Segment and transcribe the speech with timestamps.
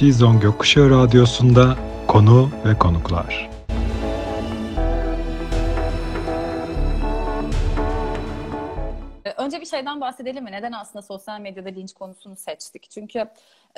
[0.00, 1.76] Cizon Gökkuşağı Radyosu'nda
[2.08, 3.50] konu ve konuklar.
[9.36, 10.52] Önce bir şeyden bahsedelim mi?
[10.52, 12.90] Neden aslında sosyal medyada linç konusunu seçtik?
[12.90, 13.28] Çünkü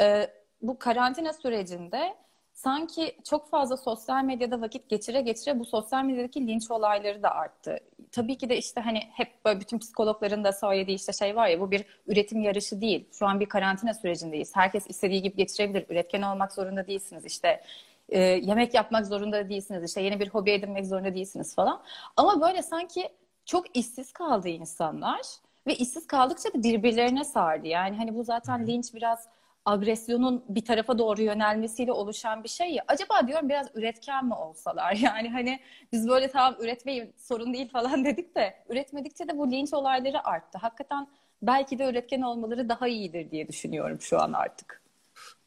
[0.00, 0.30] e,
[0.62, 2.16] bu karantina sürecinde
[2.54, 7.78] sanki çok fazla sosyal medyada vakit geçire geçire bu sosyal medyadaki linç olayları da arttı.
[8.12, 11.60] Tabii ki de işte hani hep böyle bütün psikologların da söylediği işte şey var ya
[11.60, 13.08] bu bir üretim yarışı değil.
[13.12, 14.56] Şu an bir karantina sürecindeyiz.
[14.56, 15.86] Herkes istediği gibi geçirebilir.
[15.88, 17.24] Üretken olmak zorunda değilsiniz.
[17.24, 17.62] İşte
[18.08, 19.84] e, yemek yapmak zorunda değilsiniz.
[19.84, 21.82] İşte yeni bir hobi edinmek zorunda değilsiniz falan.
[22.16, 23.08] Ama böyle sanki
[23.44, 25.20] çok işsiz kaldı insanlar
[25.66, 27.66] ve işsiz kaldıkça da birbirlerine sardı.
[27.66, 29.28] Yani hani bu zaten linç biraz
[29.64, 32.84] agresyonun bir tarafa doğru yönelmesiyle oluşan bir şey ya.
[32.88, 34.92] Acaba diyorum biraz üretken mi olsalar?
[35.02, 35.60] Yani hani
[35.92, 40.58] biz böyle tamam üretmeyin sorun değil falan dedik de üretmedikçe de bu linç olayları arttı.
[40.58, 41.08] Hakikaten
[41.42, 44.82] belki de üretken olmaları daha iyidir diye düşünüyorum şu an artık.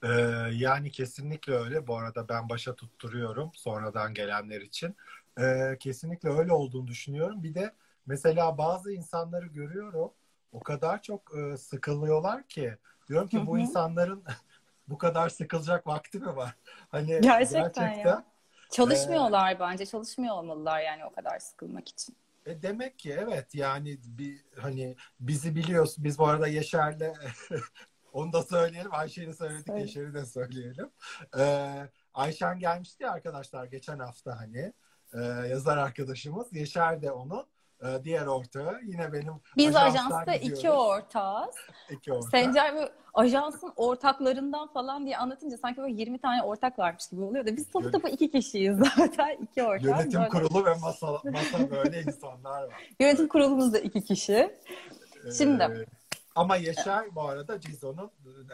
[0.03, 0.07] Ee,
[0.53, 1.87] yani kesinlikle öyle.
[1.87, 4.95] Bu arada ben başa tutturuyorum sonradan gelenler için.
[5.39, 7.43] Ee, kesinlikle öyle olduğunu düşünüyorum.
[7.43, 7.73] Bir de
[8.05, 10.11] mesela bazı insanları görüyorum.
[10.51, 12.77] O kadar çok e, sıkılıyorlar ki.
[13.07, 14.23] Diyorum ki bu insanların
[14.87, 16.55] bu kadar sıkılacak vakti mi var?
[16.89, 17.95] Hani Gerçekten ya.
[17.95, 18.25] gerçekten
[18.71, 19.85] Çalışmıyorlar bence.
[19.85, 22.15] Çalışmıyor olmalılar yani o kadar sıkılmak için.
[22.45, 27.13] E demek ki evet yani bir hani bizi biliyorsun biz bu arada Yaşar'la
[28.13, 29.81] onu da söyleyelim Ayşe'ni söyledik Söyle.
[29.81, 30.89] Yaşar'ı da söyleyelim.
[31.37, 34.73] Ee, Ayşen gelmişti ya arkadaşlar geçen hafta hani
[35.13, 37.45] e, yazar arkadaşımız Yaşar da onun e,
[38.03, 40.79] diğer ortağı yine benim Biz ajansta iki gidiyoruz.
[40.79, 41.55] ortağız.
[41.89, 42.31] iki ortak.
[42.31, 47.45] Sencer böyle ajansın ortaklarından falan diye anlatınca sanki böyle 20 tane ortak varmış gibi oluyor
[47.45, 49.37] da biz topu topu iki kişiyiz zaten.
[49.43, 49.83] iki ortak.
[49.83, 52.89] Yönetim Böyle- kurulu ve masa, masa böyle insanlar var.
[52.99, 54.55] Yönetim kurulumuzda iki kişi.
[55.37, 55.63] Şimdi.
[55.63, 55.85] Ee,
[56.35, 58.11] ama Yaşar bu arada Cizo'nun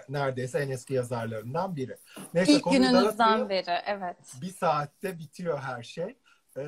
[0.10, 1.98] neredeyse en eski yazarlarından biri.
[2.34, 4.18] Neyse İlk gününüzden beri evet.
[4.42, 6.18] bir saatte bitiyor her şey.
[6.58, 6.62] Ee,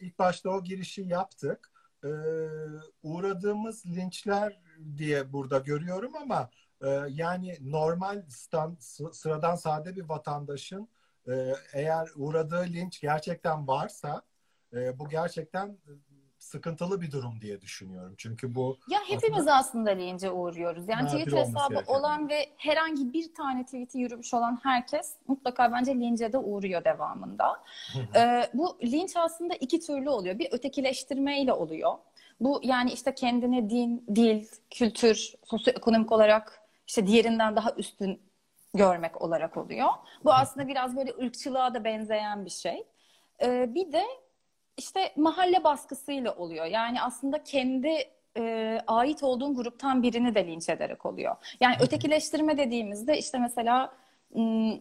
[0.00, 1.70] ilk başta o girişi yaptık.
[2.04, 2.08] Ee,
[3.02, 4.60] uğradığımız linçler
[4.96, 6.50] diye burada görüyorum ama
[6.82, 10.88] e, yani normal stand, sı- sıradan sade bir vatandaşın
[11.28, 14.22] e, eğer uğradığı linç gerçekten varsa
[14.72, 16.07] e, bu gerçekten e,
[16.38, 18.14] sıkıntılı bir durum diye düşünüyorum.
[18.18, 20.88] Çünkü bu Ya hepimiz Aslında- aslında lince uğruyoruz.
[20.88, 21.94] Yani Twitter hesabı gereken.
[21.94, 27.62] olan ve herhangi bir tane tweet'i yürümüş olan herkes mutlaka bence lince de uğruyor devamında.
[28.16, 30.38] Ee, bu linç aslında iki türlü oluyor.
[30.38, 31.92] Bir ötekileştirmeyle oluyor.
[32.40, 38.20] Bu yani işte kendini din, dil, kültür, sosyoekonomik olarak işte diğerinden daha üstün
[38.74, 39.88] görmek olarak oluyor.
[40.24, 42.86] Bu aslında biraz böyle ırkçılığa da benzeyen bir şey.
[43.42, 44.04] Ee, bir de
[44.78, 46.64] işte mahalle baskısıyla oluyor.
[46.64, 48.04] Yani aslında kendi
[48.36, 51.36] e, ait olduğun gruptan birini de linç ederek oluyor.
[51.60, 53.92] Yani ötekileştirme dediğimizde işte mesela
[54.34, 54.80] m,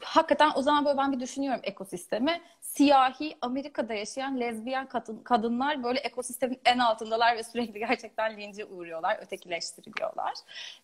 [0.00, 2.40] hakikaten o zaman böyle ben bir düşünüyorum ekosistemi.
[2.60, 9.18] Siyahi Amerika'da yaşayan lezbiyen kadın, kadınlar böyle ekosistemin en altındalar ve sürekli gerçekten lince uğruyorlar,
[9.22, 10.32] ötekileştiriliyorlar.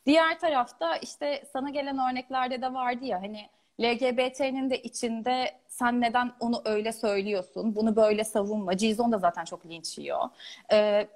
[0.06, 3.48] Diğer tarafta işte sana gelen örneklerde de vardı ya hani
[3.80, 8.76] LGBT'nin de içinde sen neden onu öyle söylüyorsun, bunu böyle savunma.
[8.76, 10.28] Cizon da zaten çok linç yiyor.
[10.72, 11.08] Ee,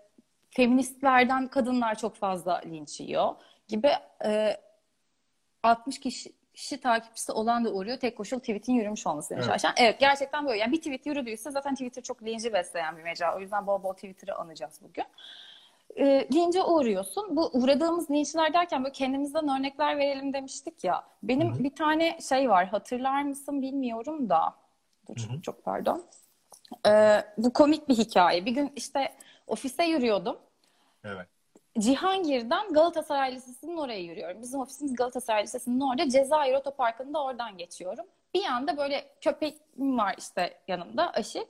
[0.50, 3.34] feministlerden kadınlar çok fazla linç yiyor
[3.68, 3.90] gibi
[4.24, 4.56] e,
[5.62, 7.96] 60 kişi, kişi takipçisi olan da uğruyor.
[7.98, 9.52] Tek koşul tweet'in yürümüş olması demiş Evet.
[9.52, 9.72] Ayşen.
[9.76, 10.58] Evet gerçekten böyle.
[10.58, 13.36] Yani bir tweet yürüdüyse zaten Twitter çok linci besleyen bir mecra.
[13.36, 15.04] O yüzden bol bol Twitter'ı anacağız bugün.
[15.96, 17.36] E, lince uğruyorsun.
[17.36, 21.04] Bu uğradığımız linçler derken böyle kendimizden örnekler verelim demiştik ya.
[21.22, 21.64] Benim Hı hı.
[21.64, 22.66] bir tane şey var.
[22.66, 24.54] Hatırlar mısın bilmiyorum da.
[25.08, 26.04] Dur, çok pardon.
[26.86, 28.46] E, bu komik bir hikaye.
[28.46, 29.12] Bir gün işte
[29.46, 30.36] ofise yürüyordum.
[31.04, 31.26] evet.
[31.78, 34.42] Cihangir'den Galatasaray Lisesi'nin oraya yürüyorum.
[34.42, 36.08] Bizim ofisimiz Galatasaray Lisesi'nin orada.
[36.08, 38.06] Cezayir Otoparkı'nda oradan geçiyorum.
[38.34, 41.48] Bir anda böyle köpeğim var işte yanımda Aşık.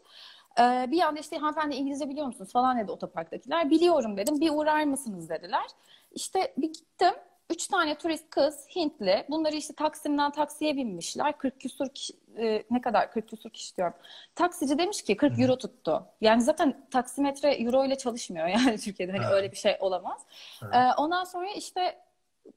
[0.60, 3.70] Ee, bir anda işte hanımefendi İngilizce biliyor musunuz falan dedi otoparktakiler.
[3.70, 4.40] Biliyorum dedim.
[4.40, 5.66] Bir uğrar mısınız dediler.
[6.12, 7.14] İşte bir gittim.
[7.50, 9.24] Üç tane turist kız Hintli.
[9.30, 11.38] Bunları işte Taksim'den taksiye binmişler.
[11.38, 13.94] 40 küsur kişi, e, ne kadar 40 küsur kişi diyorum.
[14.34, 16.06] Taksici demiş ki 40 euro tuttu.
[16.20, 19.12] Yani zaten taksimetre euro ile çalışmıyor yani Türkiye'de.
[19.12, 19.34] Hani Evet.
[19.34, 20.20] öyle bir şey olamaz.
[20.62, 20.74] Evet.
[20.74, 21.98] Ee, ondan sonra işte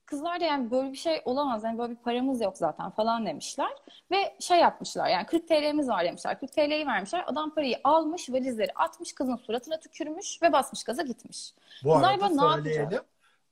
[0.06, 1.64] kızlar da yani böyle bir şey olamaz.
[1.64, 3.70] Yani böyle bir paramız yok zaten falan demişler.
[4.10, 6.40] Ve şey yapmışlar yani 40 TL'miz var demişler.
[6.40, 7.24] 40 TL'yi vermişler.
[7.26, 11.54] Adam parayı almış valizleri atmış kızın suratına tükürmüş ve basmış gaza gitmiş.
[11.84, 12.80] Bu Kızlar arada böyle ne söyleyelim.
[12.82, 13.06] yapacak?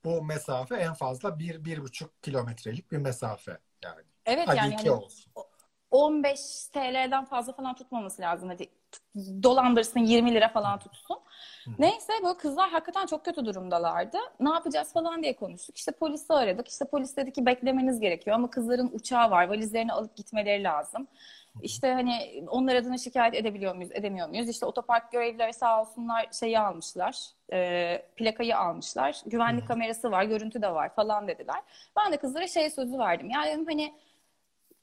[0.05, 4.01] Bu mesafe en fazla bir, bir buçuk kilometrelik bir mesafe yani.
[4.25, 5.33] Evet Hadi yani hani olsun.
[5.91, 8.69] 15 TL'den fazla falan tutmaması lazım hadi
[9.43, 11.17] dolandırsın 20 lira falan tutsun.
[11.79, 14.17] Neyse böyle kızlar hakikaten çok kötü durumdalardı.
[14.39, 15.77] Ne yapacağız falan diye konuştuk.
[15.77, 16.67] İşte polisi aradık.
[16.67, 19.47] İşte polis dedi ki beklemeniz gerekiyor ama kızların uçağı var.
[19.47, 21.07] Valizlerini alıp gitmeleri lazım.
[21.61, 24.49] İşte hani onlar adına şikayet edebiliyor muyuz, edemiyor muyuz?
[24.49, 27.17] İşte otopark görevlileri sağ olsunlar şeyi almışlar,
[27.53, 29.21] e, plakayı almışlar.
[29.25, 31.61] Güvenlik kamerası var, görüntü de var falan dediler.
[31.97, 33.29] Ben de kızlara şey sözü verdim.
[33.29, 33.93] Yani hani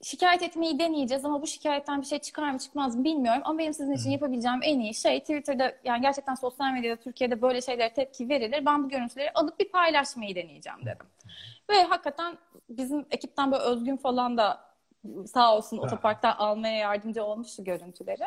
[0.04, 3.42] şikayet etmeyi deneyeceğiz ama bu şikayetten bir şey çıkar mı çıkmaz mı bilmiyorum.
[3.44, 7.60] Ama benim sizin için yapabileceğim en iyi şey Twitter'da yani gerçekten sosyal medyada Türkiye'de böyle
[7.60, 8.66] şeylere tepki verilir.
[8.66, 11.06] Ben bu görüntüleri alıp bir paylaşmayı deneyeceğim dedim.
[11.70, 14.60] Ve hakikaten bizim ekipten böyle Özgün falan da
[15.26, 15.82] sağ olsun Ha.
[15.82, 18.24] otoparktan almaya yardımcı olmuştu görüntüleri.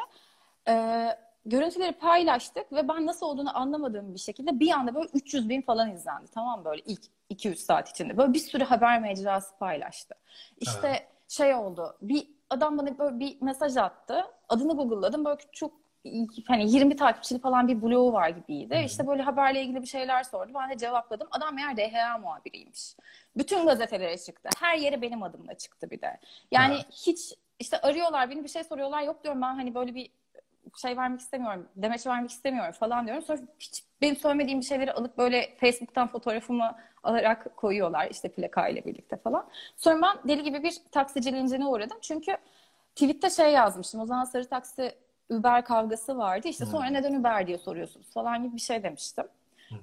[0.68, 1.10] Ee,
[1.46, 5.92] görüntüleri paylaştık ve ben nasıl olduğunu anlamadığım bir şekilde bir anda böyle 300 bin falan
[5.92, 6.28] izlendi.
[6.34, 8.18] Tamam böyle ilk 2-3 saat içinde.
[8.18, 10.16] Böyle bir sürü haber mecrası paylaştı.
[10.60, 11.17] İşte Ha.
[11.28, 11.98] Şey oldu.
[12.02, 14.26] Bir adam bana böyle bir mesaj attı.
[14.50, 15.26] Adını Google'ladım.
[15.26, 15.74] Böyle çok
[16.48, 18.76] hani 20 takipçili falan bir bloğu var gibiydi.
[18.76, 18.84] Hı hı.
[18.84, 20.52] İşte böyle haberle ilgili bir şeyler sordu.
[20.56, 21.28] Ben de cevapladım.
[21.32, 22.96] Adam meğer DHA muhabiriymiş.
[23.38, 24.50] Bütün gazetelere çıktı.
[24.60, 26.20] Her yere benim adımla çıktı bir de.
[26.52, 26.82] Yani Ha.
[26.92, 29.02] hiç işte arıyorlar beni bir şey soruyorlar.
[29.02, 30.10] Yok diyorum ben hani böyle bir
[30.82, 31.70] şey vermek istemiyorum.
[31.76, 33.24] Demeç vermek istemiyorum falan diyorum.
[33.24, 36.76] Sonra hiç benim söylemediğim bir şeyleri alıp böyle Facebook'tan fotoğrafımı
[37.08, 39.48] alarak koyuyorlar işte plakayla birlikte falan.
[39.78, 41.98] Sonra ben deli gibi bir taksici lincine uğradım.
[42.02, 42.38] Çünkü
[42.96, 44.02] tweette şey yazmıştım.
[44.02, 44.92] O zaman sarı taksi
[45.30, 46.48] Uber kavgası vardı.
[46.48, 46.94] İşte sonra Hmm.
[46.94, 49.26] neden Uber diye soruyorsunuz falan gibi bir şey demiştim.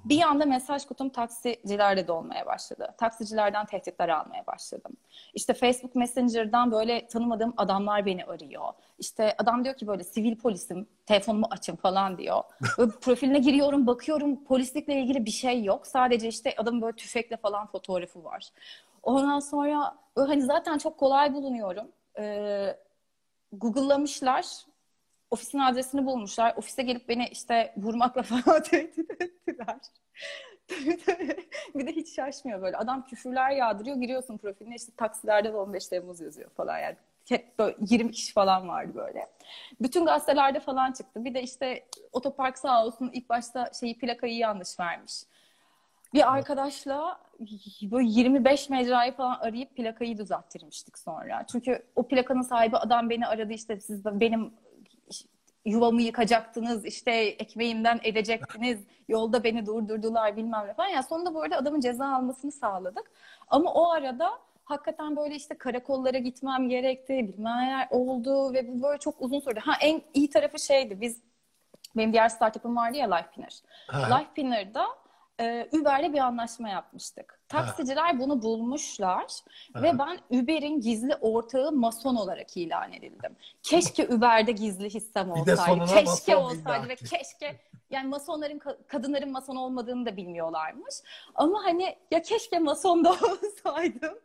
[0.05, 2.95] Bir anda mesaj kutum taksicilerle dolmaya başladı.
[2.97, 4.91] Taksicilerden tehditler almaya başladım.
[5.33, 8.73] İşte Facebook Messenger'dan böyle tanımadığım adamlar beni arıyor.
[8.99, 12.43] İşte adam diyor ki böyle sivil polisim, telefonumu açın falan diyor.
[12.77, 15.87] Böyle profiline giriyorum, bakıyorum polislikle ilgili bir şey yok.
[15.87, 18.49] Sadece işte adamın böyle tüfekle falan fotoğrafı var.
[19.03, 21.87] Ondan sonra hani zaten çok kolay bulunuyorum.
[22.19, 22.77] Ee,
[23.51, 24.45] Google'lamışlar.
[25.31, 26.53] Ofisin adresini bulmuşlar.
[26.57, 29.77] Ofise gelip beni işte vurmakla falan tehdit ettiler.
[31.75, 32.77] bir de hiç şaşmıyor böyle.
[32.77, 33.97] Adam küfürler yağdırıyor.
[33.97, 36.95] Giriyorsun profiline işte taksilerde de 15 Temmuz yazıyor falan yani.
[37.29, 39.27] Hep böyle 20 kişi falan vardı böyle.
[39.81, 41.25] Bütün gazetelerde falan çıktı.
[41.25, 45.23] Bir de işte otopark sağ olsun ilk başta şeyi plakayı yanlış vermiş.
[46.13, 47.19] Bir arkadaşla
[47.81, 51.45] böyle 25 mecrayı falan arayıp plakayı düzelttirmiştik sonra.
[51.51, 54.53] Çünkü o plakanın sahibi adam beni aradı işte siz benim
[55.65, 60.87] yuvamı yıkacaktınız, işte ekmeğimden edecektiniz, yolda beni durdurdular bilmem ne falan.
[60.87, 63.11] Yani sonunda bu arada adamın ceza almasını sağladık.
[63.47, 64.29] Ama o arada
[64.63, 69.59] hakikaten böyle işte karakollara gitmem gerekti, bilmem neler oldu ve bu böyle çok uzun sürdü.
[69.59, 71.21] Ha en iyi tarafı şeydi, biz
[71.95, 73.61] benim diğer startup'ım vardı ya Lifepinner.
[73.93, 74.85] Lifepinner'da
[75.39, 77.34] e, Uber'le bir anlaşma yapmıştık.
[77.49, 79.25] Taksiciler bunu bulmuşlar
[79.73, 79.81] Ha.
[79.81, 83.35] ve ben Uber'in gizli ortağı mason olarak ilan edildim.
[83.63, 85.85] Keşke Uber'de gizli hissem olsaydı.
[85.85, 87.59] Keşke olsaydı ve keşke
[87.89, 90.95] yani masonların ka- kadınların mason olmadığını da bilmiyorlarmış.
[91.35, 94.19] Ama hani ya keşke mason da olsaydım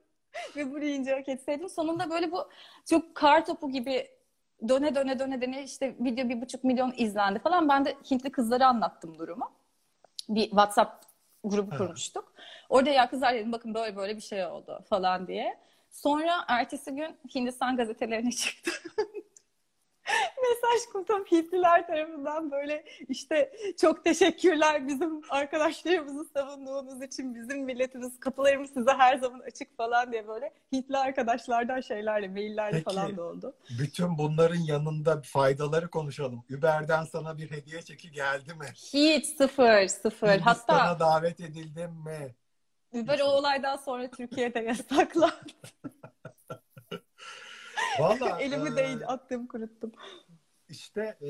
[0.57, 1.69] ve bu linci hak etseydim.
[1.69, 2.49] Sonunda böyle bu
[2.91, 4.09] çok kar topu gibi
[4.69, 7.69] döne döne döne döne işte video bir buçuk milyon izlendi falan.
[7.69, 9.51] Ben de Hintli kızlara anlattım durumu.
[10.29, 11.05] Bir WhatsApp
[11.45, 11.77] grubu Ha.
[11.79, 12.30] kurmuştuk.
[12.71, 15.59] Orada ya kızlar dedim bakın böyle böyle bir şey oldu falan diye.
[15.91, 18.71] Sonra ertesi gün Hindistan gazetelerine çıktı.
[20.43, 28.71] Mesaj kutum Hintliler tarafından böyle işte çok teşekkürler bizim arkadaşlarımızı savunduğunuz için bizim milletimiz kapılarımız
[28.71, 32.85] size her zaman açık falan diye böyle Hintli arkadaşlardan şeylerle maillerle Peki.
[32.85, 33.55] falan da oldu.
[33.79, 36.45] Bütün bunların yanında faydaları konuşalım.
[36.59, 38.67] Uber'den sana bir hediye çeki geldi mi?
[38.75, 40.29] Hiç sıfır sıfır.
[40.29, 42.35] Hatta Hindistan'a davet edildin mi?
[42.93, 45.53] Uber o olaydan sonra Türkiye'de yasaklandı.
[47.99, 49.93] Vallahi Elimi e, değil attım kuruttum.
[50.69, 51.29] işte e,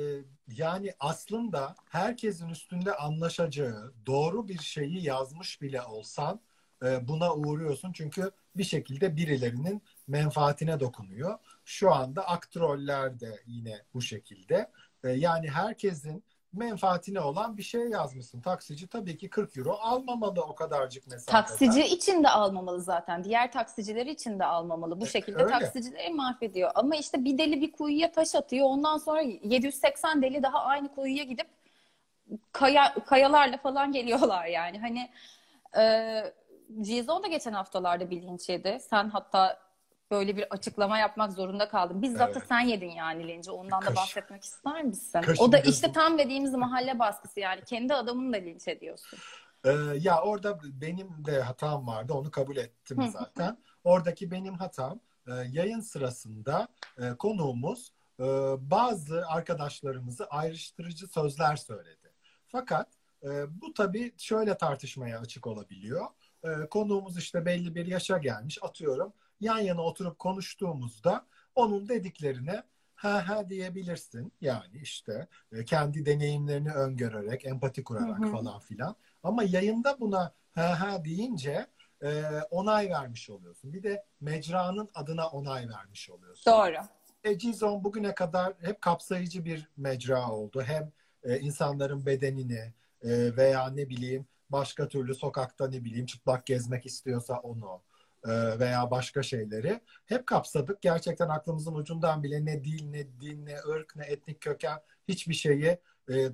[0.49, 6.41] yani aslında herkesin üstünde anlaşacağı doğru bir şeyi yazmış bile olsan
[6.85, 7.93] e, buna uğruyorsun.
[7.93, 11.39] Çünkü bir şekilde birilerinin menfaatine dokunuyor.
[11.65, 14.71] Şu anda aktroller de yine bu şekilde.
[15.05, 18.41] E, yani herkesin menfaatine olan bir şey yazmışsın.
[18.41, 21.43] Taksici tabii ki 40 euro almamalı o kadarcık mesafeden.
[21.43, 23.25] Taksici için de almamalı zaten.
[23.25, 25.01] Diğer taksiciler için de almamalı.
[25.01, 25.59] Bu şekilde öyle.
[25.59, 26.71] taksicileri mahvediyor.
[26.75, 28.67] Ama işte bir deli bir kuyuya taş atıyor.
[28.67, 31.47] Ondan sonra 780 deli daha aynı kuyuya gidip
[32.53, 34.79] kaya, kayalarla falan geliyorlar yani.
[34.79, 35.11] Hani
[35.79, 36.23] e,
[36.69, 38.79] GSO da geçen haftalarda bir linç yedi.
[38.81, 39.70] Sen hatta
[40.11, 42.03] böyle bir açıklama yapmak zorunda kaldın.
[42.03, 42.49] Bizzat da Evet.
[42.49, 43.51] sen yedin yani linci.
[43.51, 45.21] Ondan da Kaş- bahsetmek ister misin?
[45.21, 45.73] kaşın O da gözüm.
[45.73, 47.65] işte tam dediğimiz mahalle baskısı yani.
[47.65, 49.19] Kendi adamını da linç ediyorsun.
[49.65, 52.13] Ee, ya orada benim de hatam vardı.
[52.13, 53.59] Onu kabul ettim zaten.
[53.85, 58.25] Oradaki benim hatam e, yayın sırasında e, konuğumuz e,
[58.71, 62.13] bazı arkadaşlarımızı ayrıştırıcı sözler söyledi.
[62.47, 62.89] Fakat
[63.23, 63.29] e,
[63.63, 66.07] bu tabii şöyle tartışmaya açık olabiliyor.
[66.45, 69.13] E, konuğumuz işte belli bir yaşa gelmiş atıyorum.
[69.41, 72.63] Yan yana oturup konuştuğumuzda onun dediklerine
[72.95, 74.33] ha ha diyebilirsin.
[74.41, 78.33] Yani işte e, kendi deneyimlerini öngörerek, empati kurarak Hı hı.
[78.33, 78.97] falan filan.
[79.23, 81.67] Ama yayında buna ha ha deyince
[82.03, 83.73] e, onay vermiş oluyorsun.
[83.73, 86.53] Bir de mecranın adına onay vermiş oluyorsun.
[86.53, 86.77] Doğru.
[87.25, 90.63] E, Gizon bugüne kadar hep kapsayıcı bir mecra oldu.
[90.63, 90.93] Hem
[91.23, 97.35] e, insanların bedenini e, veya ne bileyim başka türlü sokakta ne bileyim çıplak gezmek istiyorsa
[97.35, 97.83] onu
[98.29, 100.83] veya başka şeyleri hep kapsadık.
[100.83, 105.79] Gerçekten aklımızın ucundan bile ne dil, ne din, ne ırk, ne etnik köken hiçbir şeyi
[106.11, 106.31] e,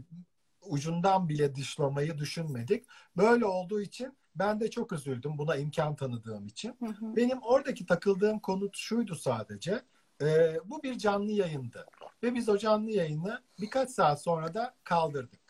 [0.62, 2.84] ucundan bile dışlamayı düşünmedik.
[3.16, 6.76] Böyle olduğu için ben de çok üzüldüm buna imkan tanıdığım için.
[6.80, 7.16] Hı hı.
[7.16, 9.82] Benim oradaki takıldığım konu şuydu sadece.
[10.22, 11.86] e, bu bir canlı yayındı.
[12.22, 15.40] Ve biz o canlı yayını birkaç saat sonra da kaldırdık.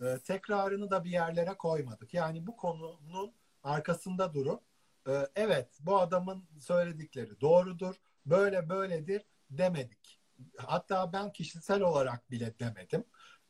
[0.00, 2.14] E, tekrarını da bir yerlere koymadık.
[2.14, 3.32] Yani bu konunun
[3.62, 4.62] arkasında durup
[5.08, 7.94] e, evet bu adamın söyledikleri doğrudur,
[8.26, 10.20] böyle böyledir demedik.
[10.56, 13.04] Hatta ben kişisel olarak bile demedim.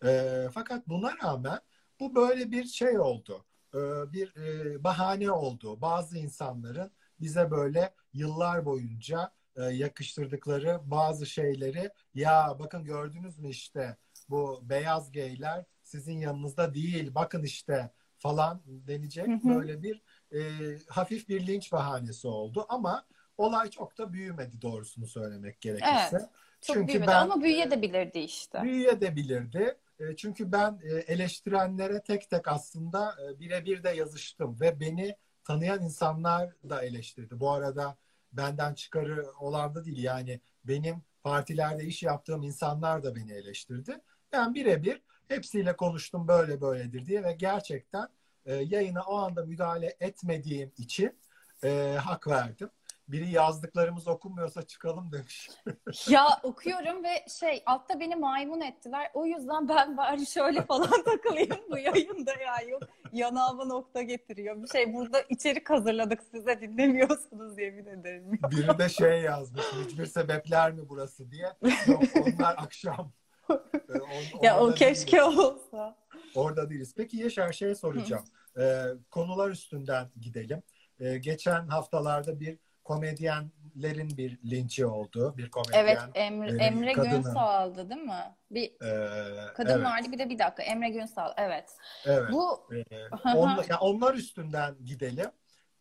[0.04, 1.58] E, fakat buna rağmen
[2.00, 3.46] bu böyle bir şey oldu.
[3.74, 3.78] E,
[4.12, 5.80] bir e, bahane oldu.
[5.80, 6.90] Bazı insanların
[7.20, 13.96] bize böyle yıllar boyunca e, yakıştırdıkları bazı şeyleri ya bakın gördünüz mü işte
[14.28, 19.48] bu beyaz geyler sizin yanınızda değil bakın işte falan denecek Hı hı.
[19.48, 20.02] böyle bir
[20.32, 20.40] e,
[20.88, 23.06] hafif bir linç bahanesi oldu ama
[23.38, 26.08] olay çok da büyümedi doğrusunu söylemek gerekirse.
[26.12, 26.28] Evet.
[26.60, 28.62] Çok Çünkü büyümedi ben ama büyüyebilirdi işte.
[28.62, 29.78] büyüyebilirdi.
[30.00, 35.82] E, Çünkü ben e, eleştirenlere tek tek aslında e, birebir de yazıştım ve beni tanıyan
[35.82, 37.40] insanlar da eleştirdi.
[37.40, 37.96] Bu arada
[38.32, 44.00] benden çıkarı olan da değil yani benim partilerde iş yaptığım insanlar da beni eleştirdi.
[44.32, 48.08] Ben birebir hepsiyle konuştum böyle böyledir diye ve gerçekten
[48.50, 51.18] e, yayına o anda müdahale etmediğim için
[51.64, 52.70] e, hak verdim.
[53.08, 55.50] Biri yazdıklarımız okunmuyorsa çıkalım demiş.
[56.08, 59.10] Ya okuyorum ve şey altta beni maymun ettiler.
[59.14, 62.68] O yüzden ben bari şöyle falan takılayım bu yayında ya.
[62.68, 64.62] Yok yanağıma nokta getiriyor.
[64.62, 68.32] Bir şey burada içerik hazırladık size dinlemiyorsunuz yemin ederim.
[68.50, 69.64] Biri de şey yazmış.
[69.84, 71.52] Hiçbir sebepler mi burası diye.
[71.86, 73.12] Yok onlar akşam.
[73.50, 75.38] On- Ya o keşke değiliz.
[75.38, 75.96] olsa.
[76.34, 76.94] Orada değiliz.
[76.96, 78.24] Peki Yaşar şey soracağım.
[78.58, 80.62] Ee, konular üstünden gidelim.
[81.00, 85.34] Ee, geçen haftalarda bir komedyenlerin bir linçi oldu.
[85.36, 85.80] Bir komedyen.
[85.84, 86.92] Evet Emre, e, Emre.
[86.92, 88.36] Günsal'dı değil mi?
[88.50, 91.76] Bir Ee, kadın evet, vardı bir de bir dakika Emre Günsal evet.
[92.06, 92.32] evet.
[92.32, 93.36] Bu Ee, hı.
[93.38, 95.30] onla- ya onlar üstünden gidelim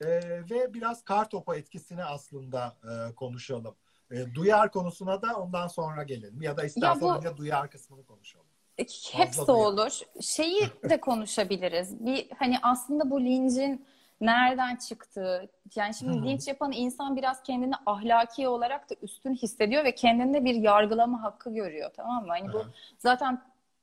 [0.02, 0.08] Ee,
[0.50, 3.76] ve biraz kar topu etkisini aslında e, konuşalım.
[4.12, 8.46] E, duyar konusuna da ondan sonra gelelim ya da istersen bu- önce duyar kısmını konuşalım.
[9.12, 9.66] Hepsi duyar.
[9.66, 10.00] olur.
[10.22, 12.06] Şeyi de konuşabiliriz.
[12.06, 13.86] Bir hani aslında bu lincin
[14.22, 15.50] nereden çıktığı.
[15.76, 16.26] Yani şimdi Hı hı.
[16.26, 21.54] linç yapan insan biraz kendini ahlaki olarak da üstün hissediyor ve kendinde bir yargılama hakkı
[21.54, 21.92] görüyor.
[21.96, 22.30] Tamam mı?
[22.30, 22.68] Hani bu Hı.
[22.98, 23.42] zaten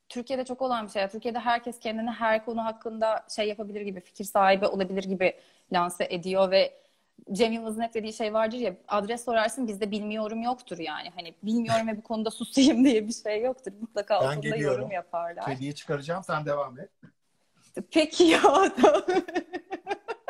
[0.09, 1.09] Türkiye'de çok olan bir şey.
[1.09, 5.35] Türkiye'de herkes kendini her konu hakkında şey yapabilir gibi, fikir sahibi olabilir gibi
[5.73, 6.75] lanse ediyor ve
[7.33, 11.11] Cem Yılmaz'ın hep dediği şey vardır ya adres sorarsın bizde bilmiyorum yoktur yani.
[11.15, 13.73] Hani bilmiyorum ve bu konuda susayım diye bir şey yoktur.
[13.81, 14.79] Mutlaka Ben altında geliyorum.
[14.79, 15.45] yorum yaparlar.
[15.45, 16.91] Kediyi çıkaracağım sen devam et.
[17.91, 18.41] Peki ya
[18.83, 19.03] tamam.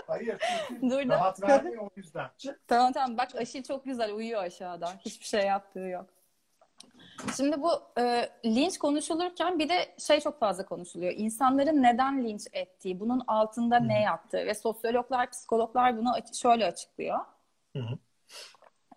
[0.07, 0.37] Hayır
[0.83, 2.31] Dur rahat vermiyor o yüzden.
[2.38, 2.69] Çık.
[2.69, 4.93] Tamam tamam bak Aşil çok güzel uyuyor aşağıda.
[5.05, 6.07] Hiçbir şey yaptığı yok.
[7.37, 11.12] Şimdi bu e, linç konuşulurken bir de şey çok fazla konuşuluyor.
[11.16, 17.18] İnsanların neden linç ettiği, bunun altında ne yattığı ve sosyologlar, psikologlar bunu aç- şöyle açıklıyor.
[17.76, 17.99] Hı hı.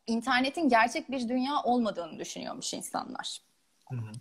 [0.07, 3.41] İnternetin gerçek bir dünya olmadığını düşünüyormuş insanlar.
[3.89, 4.11] Hı hı.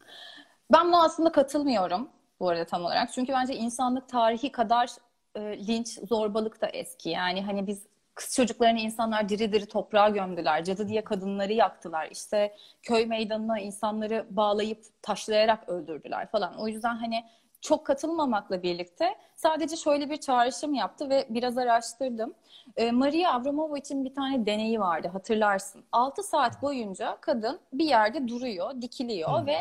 [0.73, 2.09] Ben buna aslında katılmıyorum
[2.41, 3.13] bu arada tam olarak.
[3.13, 4.91] Çünkü bence insanlık tarihi kadar
[5.35, 7.11] e, linç, zorbalık da eski.
[7.11, 7.87] Yani hani biz
[8.19, 10.65] kız çocuklarını insanlar diri diri toprağa gömdüler.
[10.65, 12.09] Cadı diye kadınları yaktılar.
[12.11, 16.59] İşte köy meydanına insanları bağlayıp taşlayarak öldürdüler falan.
[16.59, 17.25] O yüzden hani
[17.61, 22.35] çok katılmamakla birlikte sadece şöyle bir çağrışım yaptı ve biraz araştırdım.
[22.77, 25.85] E, Maria Abramovich'in bir tane deneyi vardı hatırlarsın.
[25.93, 29.47] 6 saat boyunca kadın bir yerde duruyor, dikiliyor Hmm.
[29.47, 29.57] ve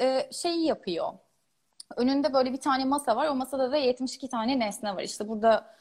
[0.00, 1.12] e, şeyi yapıyor.
[1.96, 3.28] Önünde böyle bir tane masa var.
[3.28, 5.02] O masada da 72 tane nesne var.
[5.02, 5.76] İşte burada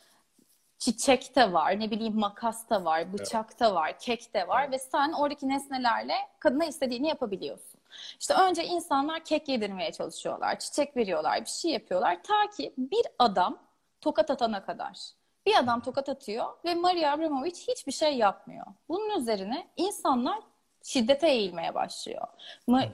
[0.77, 4.79] çiçek de var, ne bileyim makas da var, bıçak da var, kek de var ve
[4.79, 7.79] sen oradaki nesnelerle kadına istediğini yapabiliyorsun.
[8.19, 12.23] İşte önce insanlar kek yedirmeye çalışıyorlar, çiçek veriyorlar, bir şey yapıyorlar.
[12.23, 13.57] Ta ki bir adam
[14.01, 14.97] tokat atana kadar.
[15.45, 18.65] Bir adam tokat atıyor ve Maria Abramovich hiçbir şey yapmıyor.
[18.89, 20.39] Bunun üzerine insanlar
[20.83, 22.27] şiddete eğilmeye başlıyor.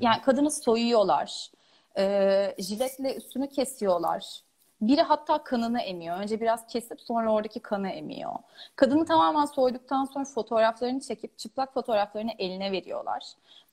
[0.01, 1.51] Yani kadını soyuyorlar.
[1.97, 4.41] E, jiletle üstünü kesiyorlar.
[4.81, 6.17] Biri hatta kanını emiyor.
[6.17, 8.31] Önce biraz kesip sonra oradaki kanı emiyor.
[8.75, 13.23] Kadını tamamen soyduktan sonra fotoğraflarını çekip çıplak fotoğraflarını eline veriyorlar.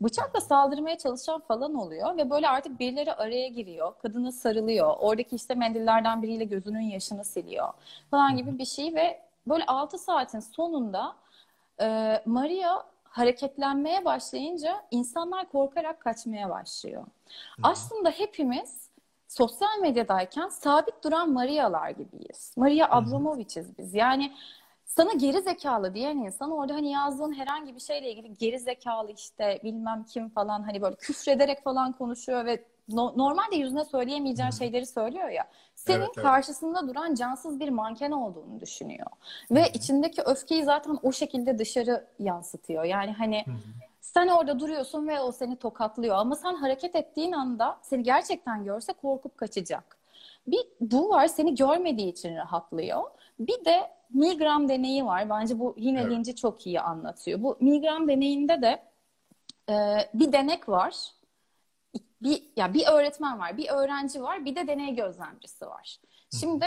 [0.01, 3.93] Bıçakla saldırmaya çalışan falan oluyor ve böyle artık birileri araya giriyor.
[4.03, 4.95] Kadını sarılıyor.
[4.99, 7.69] Oradaki işte mendillerden biriyle gözünün yaşını siliyor
[8.11, 11.17] falan gibi bir şey ve böyle 6 saatin sonunda
[11.81, 17.03] e, Maria hareketlenmeye başlayınca insanlar korkarak kaçmaya başlıyor.
[17.03, 17.63] Hı.
[17.63, 18.88] Aslında hepimiz
[19.29, 22.53] sosyal medyadayken sabit duran Maria'lar gibiyiz.
[22.57, 23.95] Maria Abramovich'iz biz.
[23.95, 24.33] Yani
[24.85, 29.61] sana geri zekalı diyen insan orada hani yazdığın herhangi bir şeyle ilgili geri zekalı işte
[29.65, 35.29] bilmem kim falan hani böyle küfrederek falan konuşuyor ve no, normalde yüzüne söyleyemeyeceğin şeyleri söylüyor
[35.29, 35.45] ya.
[35.75, 36.27] Senin evet, evet.
[36.27, 39.07] karşısında duran cansız bir manken olduğunu düşünüyor.
[39.51, 42.85] Ve içindeki öfkeyi zaten o şekilde dışarı yansıtıyor.
[42.85, 43.55] Yani hani hmm.
[44.15, 48.93] Sen orada duruyorsun ve o seni tokatlıyor ama sen hareket ettiğin anda seni gerçekten görse
[48.93, 49.99] korkup kaçacak.
[50.47, 53.03] Bir bu var seni görmediği için rahatlıyor.
[53.39, 55.31] Bir de Milgram deneyi var.
[55.31, 56.13] Bence bu yine evet.
[56.13, 57.43] linci çok iyi anlatıyor.
[57.43, 58.83] Bu Milgram deneyinde de
[59.69, 59.75] e,
[60.15, 60.95] bir denek var.
[62.23, 65.97] Bir ya bir öğretmen var, bir öğrenci var, bir de deney gözlemcisi var.
[66.41, 66.67] Şimdi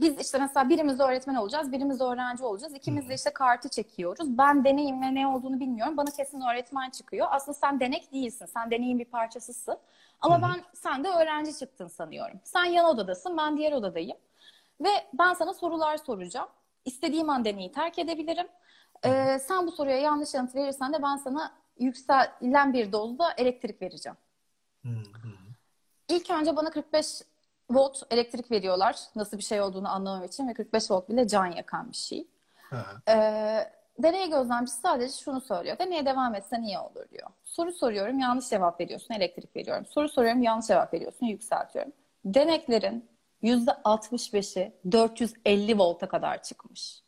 [0.00, 2.74] biz işte mesela birimiz öğretmen olacağız, birimiz öğrenci olacağız.
[2.74, 4.38] İkimiz de işte kartı çekiyoruz.
[4.38, 5.96] Ben deneyim ve ne olduğunu bilmiyorum.
[5.96, 7.26] Bana kesin öğretmen çıkıyor.
[7.30, 8.46] Aslında sen denek değilsin.
[8.46, 9.78] Sen deneyin bir parçasısın.
[10.20, 10.42] Ama Hı-hı.
[10.42, 12.40] ben sen de öğrenci çıktın sanıyorum.
[12.44, 14.16] Sen yan odadasın, ben diğer odadayım.
[14.80, 16.48] Ve ben sana sorular soracağım.
[16.84, 18.46] İstediğim an deneyi terk edebilirim.
[19.04, 24.16] Ee, sen bu soruya yanlış yanıt verirsen de ben sana yükselen bir dozda elektrik vereceğim.
[26.08, 27.22] İlk önce bana 45
[27.70, 28.96] volt elektrik veriyorlar.
[29.16, 32.26] Nasıl bir şey olduğunu anlamam için ve 45 volt bile can yakan bir şey.
[33.08, 35.78] Ee, deney gözlemcisi sadece şunu söylüyor.
[35.78, 37.28] Deneye devam etsen iyi olur diyor.
[37.44, 39.86] Soru soruyorum, yanlış cevap veriyorsun, elektrik veriyorum.
[39.86, 41.92] Soru soruyorum, yanlış cevap veriyorsun, yükseltiyorum.
[42.24, 43.08] Deneklerin
[43.42, 47.02] %65'i 450 volta kadar çıkmış.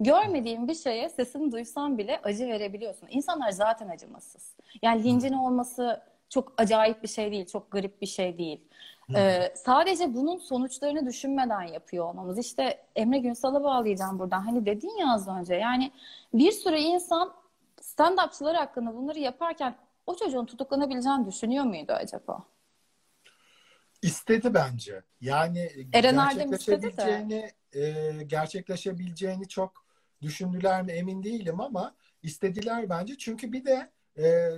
[0.00, 3.08] Görmediğin bir şeye sesini duysan bile acı verebiliyorsun.
[3.10, 4.54] İnsanlar zaten acımasız.
[4.82, 8.64] Yani lincin olması çok acayip bir şey değil, çok garip bir şey değil.
[9.14, 12.38] Ee, sadece bunun sonuçlarını düşünmeden yapıyor olmamız.
[12.38, 14.40] İşte Emre Günsal'a bağlayacağım buradan.
[14.40, 15.92] Hani dedin ya az önce yani
[16.34, 17.34] bir sürü insan
[17.80, 22.44] stand-upçılar hakkında bunları yaparken o çocuğun tutuklanabileceğini düşünüyor muydu acaba?
[24.02, 25.02] İstedi bence.
[25.20, 29.72] Yani Eren gerçekleşebileceğini e, gerçekleşebileceğini çok
[30.22, 33.18] düşündüler mi emin değilim ama istediler bence.
[33.18, 34.50] Çünkü bir de e,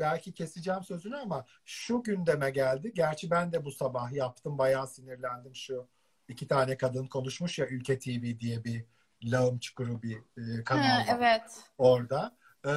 [0.00, 2.92] belki keseceğim sözünü ama şu gündeme geldi.
[2.94, 4.58] Gerçi ben de bu sabah yaptım.
[4.58, 5.88] Bayağı sinirlendim şu
[6.28, 8.84] iki tane kadın konuşmuş ya Ülke TV diye bir
[9.24, 11.64] lağım çukuru bir e, kanal ha, evet.
[11.78, 12.36] orada.
[12.66, 12.72] E,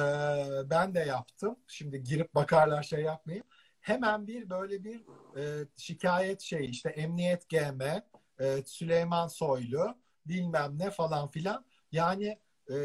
[0.70, 1.56] ben de yaptım.
[1.66, 3.46] Şimdi girip bakarlar şey yapmayayım
[3.84, 5.00] hemen bir böyle bir
[5.36, 7.82] e, şikayet şey işte emniyet GM,
[8.40, 11.64] e, Süleyman Soylu bilmem ne falan filan.
[11.92, 12.38] Yani
[12.70, 12.76] e,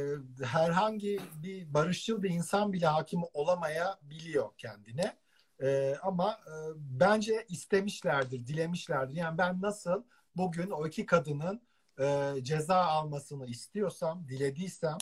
[0.46, 5.18] herhangi bir barışçıl bir insan bile hakim olamayabiliyor kendine.
[5.62, 9.16] E, ama e, bence istemişlerdir, dilemişlerdir.
[9.16, 10.04] Yani ben nasıl
[10.36, 11.62] bugün o iki kadının
[12.00, 14.98] e, ceza almasını istiyorsam, dilediysem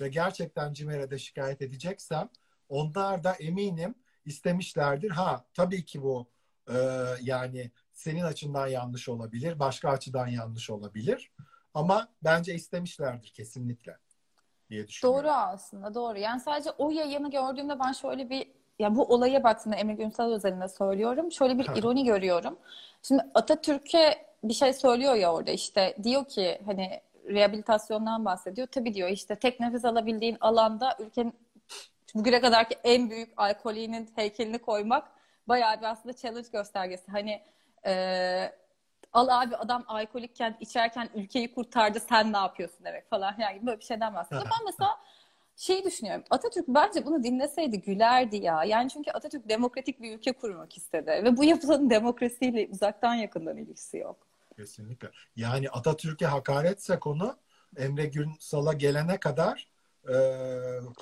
[0.00, 2.28] ve gerçekten CİMER'e şikayet edeceksem
[2.68, 5.10] onlar da eminim istemişlerdir.
[5.10, 6.30] Ha tabii ki bu
[6.70, 6.76] e,
[7.22, 11.32] yani senin açından yanlış olabilir, başka açıdan yanlış olabilir.
[11.74, 13.98] Ama bence istemişlerdir kesinlikle
[14.70, 15.24] diye düşünüyorum.
[15.24, 16.18] Doğru aslında doğru.
[16.18, 18.48] Yani sadece o yayını gördüğümde ben şöyle bir
[18.78, 21.32] ya bu olaya baktığımda Emre Gümsal özelinde söylüyorum.
[21.32, 22.58] Şöyle bir ironi görüyorum.
[23.02, 28.66] Şimdi Atatürk'e bir şey söylüyor ya orada işte diyor ki hani rehabilitasyondan bahsediyor.
[28.66, 31.34] Tabii diyor işte tek nefes alabildiğin alanda ülkenin
[32.14, 35.08] bugüne kadarki en büyük alkolinin heykelini koymak
[35.48, 37.10] bayağı bir aslında challenge göstergesi.
[37.10, 37.42] Hani
[37.86, 38.52] e,
[39.16, 43.84] al abi adam alkolikken içerken ülkeyi kurtardı sen ne yapıyorsun demek falan yani böyle bir
[43.84, 44.44] şeyden bahsediyor.
[44.44, 44.90] ben mesela
[45.56, 46.24] şey düşünüyorum.
[46.30, 48.64] Atatürk bence bunu dinleseydi gülerdi ya.
[48.64, 53.98] Yani çünkü Atatürk demokratik bir ülke kurmak istedi ve bu yapılanın demokrasiyle uzaktan yakından ilgisi
[53.98, 54.26] yok.
[54.56, 55.10] Kesinlikle.
[55.36, 57.36] Yani Atatürk'e hakaretse konu
[57.76, 59.68] Emre Günsal'a gelene kadar
[60.08, 60.16] e,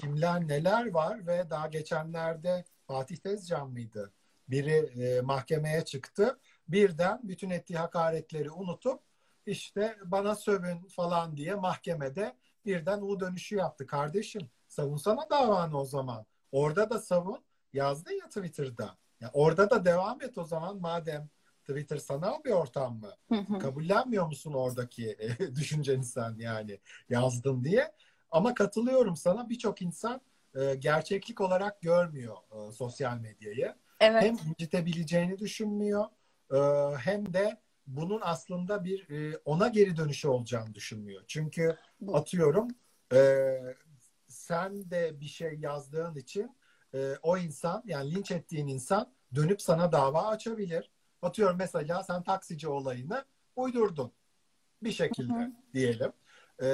[0.00, 4.12] kimler neler var ve daha geçenlerde Fatih Tezcan mıydı?
[4.48, 6.38] Biri e, mahkemeye çıktı.
[6.68, 9.00] Birden bütün ettiği hakaretleri unutup
[9.46, 13.86] işte bana sövün falan diye mahkemede birden U dönüşü yaptı.
[13.86, 16.26] Kardeşim savunsana davanı o zaman.
[16.52, 17.44] Orada da savun.
[17.72, 18.96] Yazdı ya Twitter'da.
[19.20, 21.28] Ya orada da devam et o zaman madem
[21.60, 23.10] Twitter sanal bir ortam mı?
[23.58, 27.92] Kabullenmiyor musun oradaki e, düşünceni sen yani yazdın diye?
[28.30, 30.20] Ama katılıyorum sana birçok insan
[30.54, 33.74] e, gerçeklik olarak görmüyor e, sosyal medyayı.
[34.00, 34.22] Evet.
[34.22, 36.04] Hem incitebileceğini düşünmüyor
[36.54, 36.58] e,
[36.96, 41.22] hem de bunun aslında bir e, ona geri dönüşü olacağını düşünmüyor.
[41.26, 41.76] Çünkü
[42.12, 42.68] atıyorum
[43.14, 43.58] e,
[44.28, 46.56] sen de bir şey yazdığın için
[46.94, 50.90] e, o insan yani linç ettiğin insan dönüp sana dava açabilir.
[51.22, 53.24] Atıyorum mesela sen taksici olayını
[53.56, 54.12] uydurdun
[54.82, 55.52] bir şekilde Hı hı.
[55.74, 56.12] diyelim.
[56.62, 56.66] E,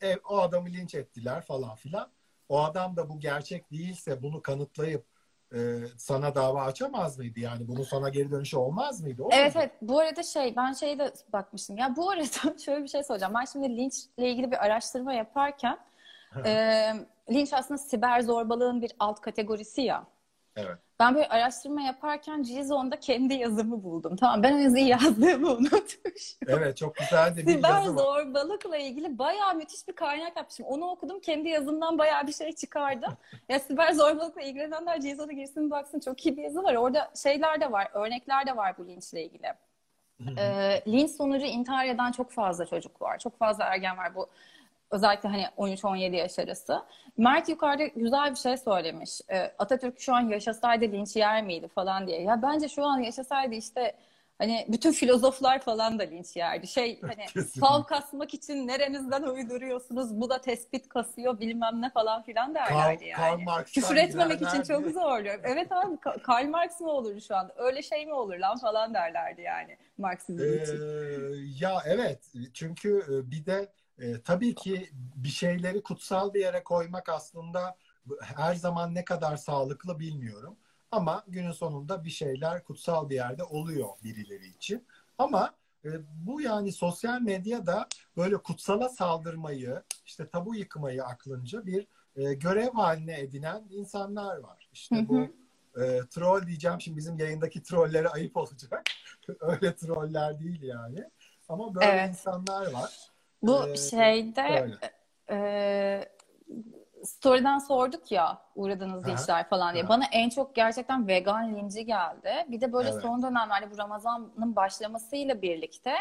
[0.00, 2.12] ev, o adamı linç ettiler falan filan.
[2.48, 5.06] O adam da bu gerçek değilse bunu kanıtlayıp
[5.54, 5.58] e,
[5.98, 7.40] sana dava açamaz mıydı?
[7.40, 9.22] Yani bunun sana geri dönüşü olmaz mıydı?
[9.22, 9.70] Olur Evet evet.
[9.82, 11.76] Bu arada şey ben şeye de bakmıştım.
[11.76, 13.32] Ya bu arada şöyle bir şey soracağım.
[13.40, 15.78] Ben şimdi linçle ilgili bir araştırma yaparken
[16.44, 16.92] e,
[17.30, 20.06] linç aslında siber zorbalığın bir alt kategorisi ya
[20.56, 20.78] Evet.
[21.00, 26.76] ben böyle araştırma yaparken Gizon'da kendi yazımı buldum tamam ben o yazıyı yazdığımı unutmuş Evet
[26.76, 28.02] çok güzel de bir siber yazı var.
[28.02, 33.12] zorbalıkla ilgili bayağı müthiş bir kaynak yapmışım onu okudum kendi yazımdan bayağı bir şey çıkardım
[33.48, 37.72] ya siber zorbalıkla ilgilenenler Gizon'a girsin baksın çok iyi bir yazı var orada şeyler de
[37.72, 39.46] var örnekler de var bu linçle ilgili
[40.38, 43.18] e, linç sonucu intihar eden çok fazla çocuk var.
[43.18, 44.26] Çok fazla ergen var bu.
[44.92, 46.82] Özellikle hani 13-17 yaş arası.
[47.16, 49.20] Mert yukarıda güzel bir şey söylemiş.
[49.30, 52.22] E, Atatürk şu an yaşasaydı linç yer miydi falan diye.
[52.22, 53.96] Ya bence şu an yaşasaydı işte
[54.38, 56.66] hani bütün filozoflar falan da linç yerdi.
[56.66, 62.54] Şey hani fav kasmak için nerenizden uyduruyorsunuz bu da tespit kasıyor bilmem ne falan filan
[62.54, 63.44] derlerdi Karl, yani.
[63.44, 65.40] Karl Küfür etmemek için çok zorluyor.
[65.44, 67.54] Evet abi Ka- Karl Marx mı olur şu anda?
[67.56, 70.78] Öyle şey mi olur lan falan derlerdi yani Marksizm Ee, için.
[71.66, 72.20] ya evet
[72.54, 77.76] çünkü e, bir de e, tabii ki bir şeyleri kutsal bir yere koymak aslında
[78.20, 80.56] her zaman ne kadar sağlıklı bilmiyorum.
[80.92, 84.86] Ama günün sonunda bir şeyler kutsal bir yerde oluyor birileri için.
[85.18, 85.90] Ama e,
[86.26, 93.20] bu yani sosyal medyada böyle kutsala saldırmayı, işte tabu yıkmayı aklınca bir e, görev haline
[93.20, 94.68] edinen insanlar var.
[94.72, 95.20] İşte Hı bu
[95.80, 98.82] e, troll diyeceğim şimdi bizim yayındaki trollere ayıp olacak.
[99.40, 101.10] Öyle troller değil yani.
[101.48, 102.08] Ama böyle Evet.
[102.08, 103.11] insanlar var.
[103.42, 104.76] Bu Ee, şeyde böyle.
[105.30, 106.08] e,
[107.04, 109.82] story'den sorduk ya uğradığınız linçler falan diye.
[109.84, 109.88] aha.
[109.88, 112.46] Bana en çok gerçekten vegan linci geldi.
[112.48, 113.02] Bir de böyle Evet.
[113.02, 115.94] son dönemlerde bu Ramazan'ın başlamasıyla birlikte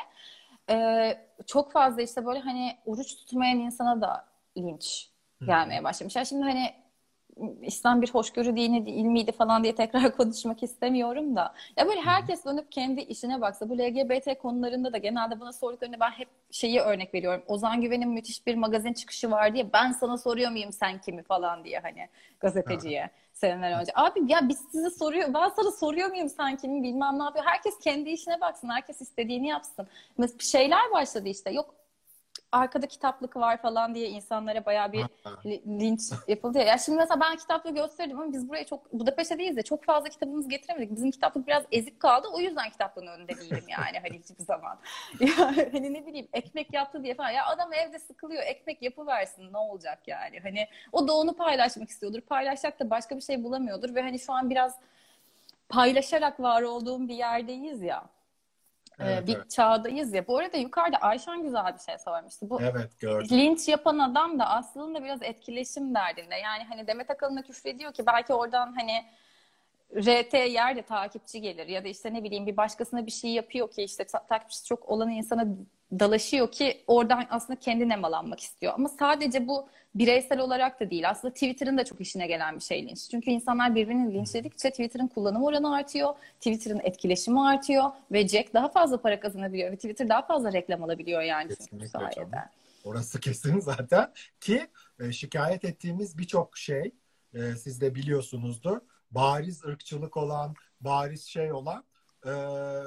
[0.70, 4.26] e, çok fazla işte böyle hani oruç tutmayan insana da
[4.58, 5.10] linç
[5.46, 6.16] gelmeye başlamış.
[6.16, 6.74] Yani şimdi hani
[7.62, 11.54] İslam bir hoşgörü dini değil miydi falan diye tekrar konuşmak istemiyorum da.
[11.78, 16.12] Ya böyle herkes dönüp kendi işine baksa bu LGBT konularında da genelde bana sorduklarında ben
[16.12, 17.44] hep şeyi örnek veriyorum.
[17.48, 21.64] Ozan Güven'in müthiş bir magazin çıkışı var diye ben sana soruyor muyum sen kimi falan
[21.64, 22.08] diye hani
[22.40, 23.92] gazeteciye seneler önce.
[23.96, 27.46] Abi ya biz size soruyor ben sana soruyor muyum sen kimi bilmem ne yapıyor.
[27.46, 28.70] Herkes kendi işine baksın.
[28.70, 29.88] Herkes istediğini yapsın.
[30.18, 31.52] Mesela şeyler başladı işte.
[31.52, 31.76] Yok
[32.52, 35.06] arkada kitaplık var falan diye insanlara bayağı bir
[35.68, 36.64] linç yapıldı ya.
[36.64, 40.10] Ya şimdi mesela ben kitaplığı gösterdim ama biz buraya çok Budapeşte değiliz de çok fazla
[40.10, 40.96] kitabımız getiremedik.
[40.96, 42.28] Bizim kitaplık biraz ezik kaldı.
[42.34, 44.78] O yüzden kitaplığın önünde değilim yani hani hiçbir zaman.
[45.20, 47.30] Ya hani ne bileyim ekmek yaptı diye falan.
[47.30, 48.44] Ya adam evde sıkılıyor.
[48.44, 50.40] Ekmek yapıversin ne olacak yani.
[50.40, 52.22] Hani o da onu paylaşmak istiyordur.
[52.22, 54.76] Paylaşacak da başka bir şey bulamıyordur ve hani şu an biraz
[55.70, 58.04] paylaşarak var olduğum bir yerdeyiz ya.
[59.02, 59.50] Ee, Evet, bir evet.
[59.52, 60.28] çağdayız ya.
[60.28, 62.50] Bu arada yukarıda Ayşen güzel bir şey söylemişti.
[62.50, 63.38] Bu Evet gördüm.
[63.38, 66.36] linç yapan adam da aslında biraz etkileşim derdinde.
[66.36, 69.06] Yani hani Demet Akalın'a küfrediyor ki belki oradan hani
[69.96, 73.72] RT yer de takipçi gelir ya da işte ne bileyim bir başkasına bir şey yapıyor
[73.72, 75.48] ki işte ta- takipçisi çok olan insana
[76.00, 78.74] dalaşıyor ki oradan aslında kendi nemalanmak istiyor.
[78.76, 81.10] Ama sadece bu bireysel olarak da değil.
[81.10, 83.10] Aslında Twitter'ın da çok işine gelen bir şey linç.
[83.12, 86.14] Çünkü insanlar birbirini linçledikçe Twitter'ın kullanım oranı artıyor.
[86.36, 91.22] Twitter'ın etkileşimi artıyor ve Jack daha fazla para kazanabiliyor ve Twitter daha fazla reklam alabiliyor
[91.22, 92.16] yani çünkü bu Kesinlikle sayede.
[92.16, 92.32] canım.
[92.84, 94.68] Orası kesin zaten ki
[95.00, 96.92] e, şikayet ettiğimiz birçok şey
[97.34, 98.78] e, siz de biliyorsunuzdur.
[99.12, 101.84] Bariz ırkçılık olan, bariz şey olan
[102.26, 102.32] e,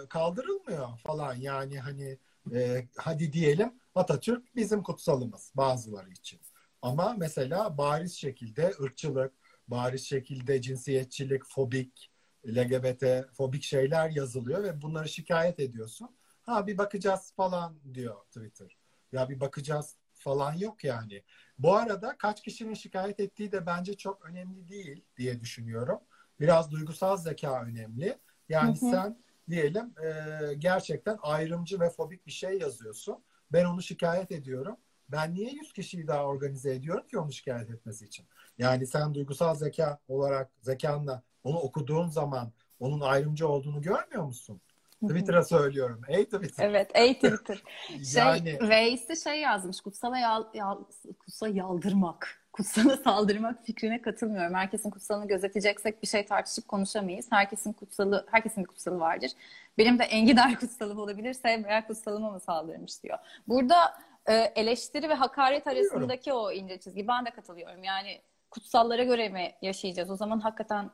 [0.08, 1.34] kaldırılmıyor falan.
[1.34, 2.18] Yani hani
[2.54, 6.40] e, hadi diyelim Atatürk bizim kutsalımız bazıları için.
[6.82, 9.32] Ama mesela bariz şekilde ırkçılık,
[9.68, 12.10] bariz şekilde cinsiyetçilik, fobik,
[12.46, 16.16] LGBT fobik şeyler yazılıyor ve bunları şikayet ediyorsun.
[16.42, 18.76] Ha bir bakacağız falan diyor Twitter.
[19.12, 21.22] Ya bir bakacağız falan yok yani.
[21.58, 26.00] Bu arada kaç kişinin şikayet ettiği de bence çok önemli değil diye düşünüyorum.
[26.40, 28.18] Biraz duygusal zeka önemli.
[28.48, 28.90] Yani Hı hı.
[28.90, 29.18] sen
[29.50, 33.24] diyelim e, gerçekten ayrımcı ve fobik bir şey yazıyorsun.
[33.52, 34.76] Ben onu şikayet ediyorum.
[35.08, 38.26] Ben niye 100 kişiyi daha organize ediyorum ki onu şikayet etmesi için?
[38.58, 44.60] Yani sen duygusal zeka olarak zekanla onu okuduğun zaman onun ayrımcı olduğunu görmüyor musun?
[45.02, 46.00] Twitter'a söylüyorum.
[46.08, 46.68] Ey Twitter.
[46.68, 47.62] Evet, ey Twitter.
[47.88, 50.84] Şey, yani Reis'i şey yazmış, kutsala yal, yal,
[51.18, 52.43] kutsala yaldırmak.
[52.54, 54.54] Kutsala saldırmak fikrine katılmıyorum.
[54.54, 57.26] Herkesin kutsalını gözeteceksek bir şey tartışıp konuşamayız.
[57.30, 59.30] Herkesin kutsalı, herkesin bir kutsalı vardır.
[59.78, 63.18] Benim de enginar kutsalım olabilir, Sevmeyer kutsalıma mı saldırmış diyor.
[63.48, 63.94] Burada
[64.26, 67.08] e, eleştiri ve hakaret arasındaki o ince çizgi.
[67.08, 67.84] Ben de katılıyorum.
[67.84, 70.10] Yani kutsallara göre mi yaşayacağız?
[70.10, 70.90] O zaman hakikaten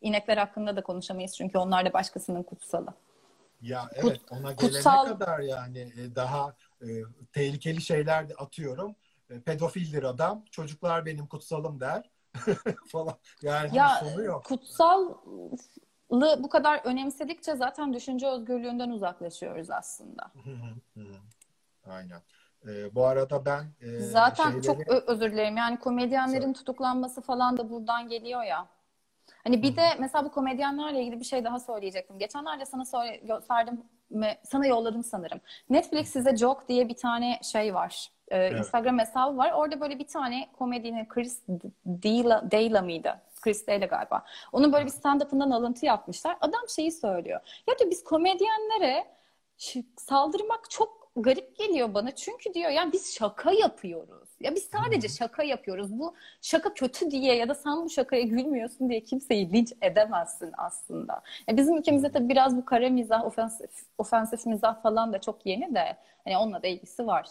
[0.00, 2.94] inekler hakkında da konuşamayız çünkü onlar da başkasının kutsalı.
[3.62, 6.86] Ya evet ona gelene kutsal- kadar yani e, daha e,
[7.32, 8.96] tehlikeli şeyler de atıyorum.
[9.30, 10.44] E, pedofildir adam.
[10.50, 12.10] Çocuklar benim kutsalım der.
[12.88, 13.14] falan.
[13.42, 14.44] Yani Ya sonu yok.
[14.44, 20.32] kutsallığı bu kadar önemsedikçe zaten düşünce özgürlüğünden uzaklaşıyoruz aslında.
[21.86, 22.20] Aynen.
[22.68, 25.56] E, bu arada ben e, Zaten şeyleri- çok özür dilerim.
[25.56, 28.68] Yani komedyenlerin tutuklanması falan da buradan geliyor ya.
[29.44, 32.18] Hani bir de mesela bu komedyenlerle ilgili bir şey daha söyleyecektim.
[32.18, 33.82] Geçenlerde sana gösterdim?
[34.44, 35.40] Sana yolladım sanırım.
[35.70, 38.10] Netflix size Joke diye bir tane şey var.
[38.28, 39.52] Ee, Instagram hesabı var.
[39.52, 41.42] Orada böyle bir tane komedinin Chris
[41.86, 43.20] D'Elia, D'Elia mıydı?
[43.40, 44.24] Chris D'Elia galiba.
[44.52, 46.36] Onun böyle bir stand-up'ından alıntı yapmışlar.
[46.40, 47.40] Adam şeyi söylüyor.
[47.68, 49.06] Ya diyor biz komedyenlere
[49.96, 52.10] saldırmak çok garip geliyor bana.
[52.14, 54.28] Çünkü diyor yani biz şaka yapıyoruz.
[54.40, 55.98] Ya biz sadece şaka yapıyoruz.
[55.98, 61.22] Bu şaka kötü diye ya da sen bu şakaya gülmüyorsun diye kimseyi linç edemezsin aslında.
[61.48, 65.74] Ya bizim ülkemizde tabii biraz bu kara mizah, ofensif, ofensif mizah falan da çok yeni
[65.74, 67.26] de hani onunla da ilgisi var.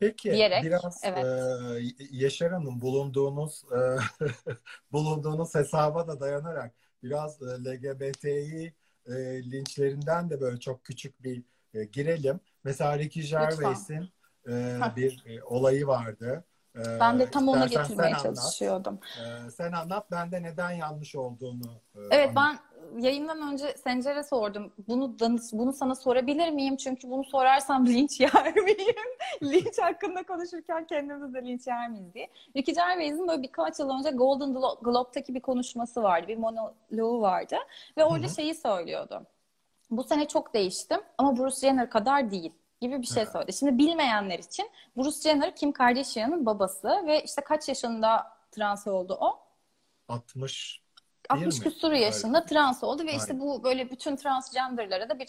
[0.00, 1.24] Peki diyerek, biraz evet.
[1.24, 3.78] e, Yaşar Hanım bulunduğunuz e,
[4.92, 8.74] bulunduğunuz hesaba da dayanarak biraz e, LGBTİ
[9.06, 9.12] e,
[9.50, 11.42] linçlerinden de böyle çok küçük bir
[11.74, 12.40] e, girelim.
[12.64, 14.08] Mesela Ricky Gervais'in
[14.48, 16.44] e, bir e, olayı vardı.
[16.76, 18.22] E, Ben de tam onu getirmeye sen anlat.
[18.22, 18.98] çalışıyordum.
[19.46, 22.56] E, sen anlat ben de neden yanlış olduğunu e, Evet anlat.
[22.94, 24.72] ben yayından önce Sencer'e sordum.
[24.88, 25.16] Bunu
[25.52, 26.76] bunu sana sorabilir miyim?
[26.76, 28.94] Çünkü bunu sorarsam linç yer miyim?
[29.42, 32.28] linç hakkında konuşurken kendimiz de linç yer miyiz diye.
[32.56, 36.28] Ricky Gervais'in böyle birkaç yıl önce Golden Glo- Globe'daki bir konuşması vardı.
[36.28, 37.56] Bir monoloğu vardı.
[37.98, 38.34] Ve orada Hı hı.
[38.34, 39.26] şeyi söylüyordu.
[39.90, 43.52] Bu sene çok değiştim ama Bruce Jenner kadar değil gibi bir şey söyledi.
[43.52, 49.38] Şimdi bilmeyenler için Bruce Jenner Kim Kardashian'ın babası ve işte kaç yaşında trans oldu o?
[50.08, 50.80] 60
[51.28, 51.70] 60 Değil mi?
[51.70, 53.18] küsur yaşında trans oldu ve Aynen.
[53.18, 55.28] işte bu böyle bütün transgenderlara da bir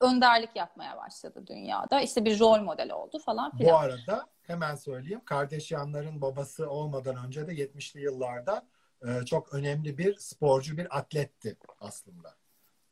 [0.00, 2.00] önderlik yapmaya başladı dünyada.
[2.00, 3.82] İşte bir rol model oldu falan Bu filan.
[3.82, 5.20] arada hemen söyleyeyim.
[5.24, 8.66] Kardashianların babası olmadan önce de 70'li yıllarda
[9.06, 12.34] e, çok önemli bir sporcu, bir atletti aslında.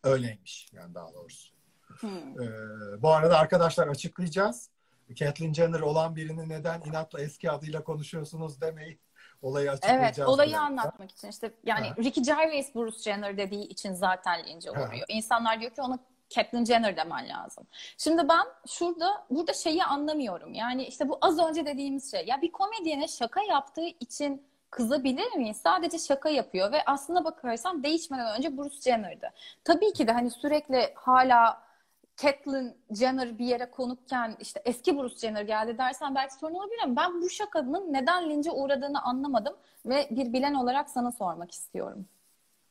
[0.05, 1.56] Öyleymiş yani daha doğrusu.
[2.01, 2.43] Hmm.
[2.43, 4.71] E, bu arada arkadaşlar açıklayacağız.
[5.15, 9.01] Caitlyn Jenner olan birini neden inatla eski adıyla konuşuyorsunuz demeyin.
[9.43, 10.19] Olayı açıklayacağız.
[10.19, 10.67] Evet, olayı birazdan.
[10.67, 11.95] anlatmak için işte yani Ha.
[11.99, 14.83] Ricky Gervais Bruce Jenner dediği için zaten lince Ha.
[14.83, 15.05] uğruyor.
[15.09, 15.99] İnsanlar diyor ki ona
[16.31, 17.67] Caitlyn Jenner demen lazım.
[17.99, 20.55] Şimdi ben şurada burada şeyi anlamıyorum.
[20.55, 22.27] Yani işte bu az önce dediğimiz şey.
[22.27, 25.57] Ya bir komedyene şaka yaptığı için kızabilir miyiz?
[25.57, 29.31] Sadece şaka yapıyor ve aslına bakarsan değişmeden önce Bruce Jenner'dı.
[29.65, 31.66] Tabii ki de hani sürekli hala
[32.17, 36.97] Caitlyn Jenner bir yere konukken işte eski Bruce Jenner geldi dersen belki sorun olabilir ama
[36.97, 42.07] ben bu şakanın neden lince uğradığını anlamadım ve bir bilen olarak sana sormak istiyorum.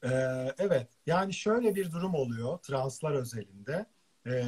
[0.03, 0.10] Ee,
[0.58, 3.86] evet, yani şöyle bir durum oluyor translar özelinde.
[4.27, 4.43] Ee,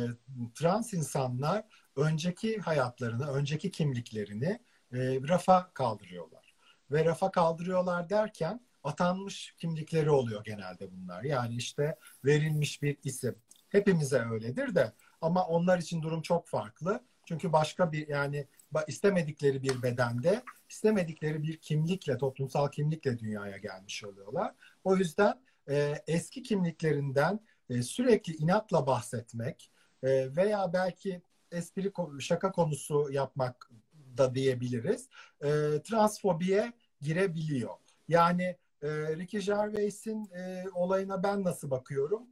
[0.56, 1.64] trans insanlar
[1.96, 4.60] önceki hayatlarını, önceki kimliklerini
[4.94, 6.56] e, rafa kaldırıyorlar.
[6.92, 11.24] Ve rafa kaldırıyorlar derken atanmış kimlikleri oluyor genelde bunlar.
[11.24, 13.36] Yani işte verilmiş bir isim.
[13.70, 17.04] Hepimize öyledir de ama onlar için durum çok farklı.
[17.26, 18.48] Çünkü başka bir yani
[18.88, 24.54] istemedikleri bir bedende, istemedikleri bir kimlikle, toplumsal kimlikle dünyaya gelmiş oluyorlar.
[24.84, 29.72] O yüzden e, eski kimliklerinden e, sürekli inatla bahsetmek
[30.04, 33.72] e, veya belki espri şaka konusu yapmak
[34.18, 35.10] da diyebiliriz.
[35.42, 35.48] E,
[35.84, 37.76] transfobiye girebiliyor.
[38.08, 42.28] Yani e, Ricky Gervais'in e, olayına ben nasıl bakıyorum?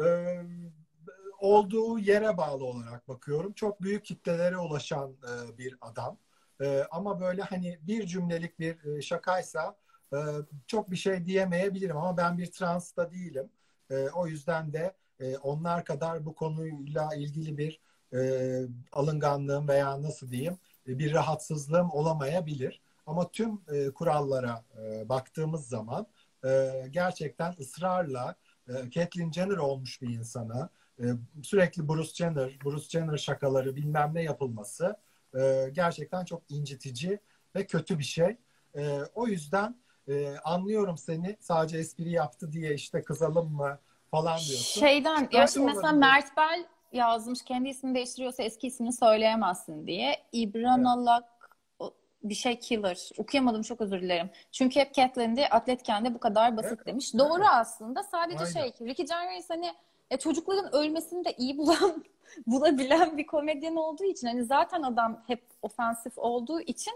[0.00, 0.04] E,
[1.40, 3.52] olduğu yere bağlı olarak bakıyorum.
[3.52, 6.18] Çok büyük kitlelere ulaşan e, bir adam.
[6.60, 9.76] E, ama böyle hani bir cümlelik bir e, şakaysa
[10.12, 10.16] e,
[10.66, 13.50] çok bir şey diyemeyebilirim ama ben bir trans da değilim.
[13.90, 17.80] E, o yüzden de e, onlar kadar bu konuyla ilgili bir
[18.14, 18.20] e,
[18.92, 22.80] alınganlığım veya nasıl diyeyim e, bir rahatsızlığım olamayabilir.
[23.06, 26.06] Ama tüm e, kurallara e, baktığımız zaman
[26.44, 28.34] e, gerçekten ısrarla
[28.68, 31.04] e, Caitlyn Jenner olmuş bir insana e,
[31.42, 34.96] sürekli Bruce Jenner, Bruce Jenner şakaları bilmem ne yapılması
[35.38, 37.18] e, gerçekten çok incitici
[37.56, 38.36] ve kötü bir şey.
[38.76, 39.76] E, o yüzden
[40.08, 43.78] e, anlıyorum seni sadece espri yaptı diye işte kızalım mı
[44.10, 44.80] falan diyorsun.
[44.80, 45.92] Şeyden ya şimdi mesela.
[45.92, 50.16] Mert Bel yazmış kendi ismini değiştiriyorsa eski ismini söyleyemezsin diye.
[50.32, 50.86] İbran Evet.
[52.24, 53.10] Bir şey killer.
[53.18, 54.30] Okuyamadım çok özür dilerim.
[54.52, 56.86] Çünkü hep Catelyn'de atletken de bu kadar basit Evet.
[56.86, 57.14] demiş.
[57.14, 57.48] Doğru Evet.
[57.52, 58.02] aslında.
[58.02, 58.50] Sadece Aynen.
[58.52, 59.72] şey Ricky Gervais hani
[60.10, 62.04] e, çocukların ölmesini de iyi bulan
[62.46, 66.92] bulabilen bir komedyen olduğu için hani zaten adam hep ofensif olduğu için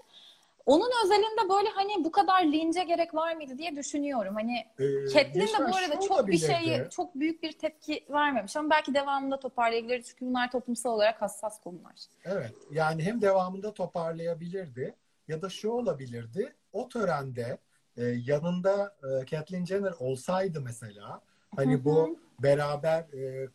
[0.66, 4.34] onun özelinde böyle hani bu kadar lince gerek var mıydı diye düşünüyorum.
[4.34, 8.70] Hani Ee, Catelyn de bu arada çok bir şeyi çok büyük bir tepki vermemiş ama
[8.70, 11.94] belki devamında toparlayabilir çünkü bunlar toplumsal olarak hassas konular.
[12.24, 12.54] Evet.
[12.70, 14.94] Yani hem devamında toparlayabilirdi
[15.28, 16.54] ya da şu olabilirdi.
[16.72, 17.58] O törende
[17.96, 21.22] e, yanında e, Catelyn Jenner olsaydı mesela
[21.56, 23.48] hani bu beraber e,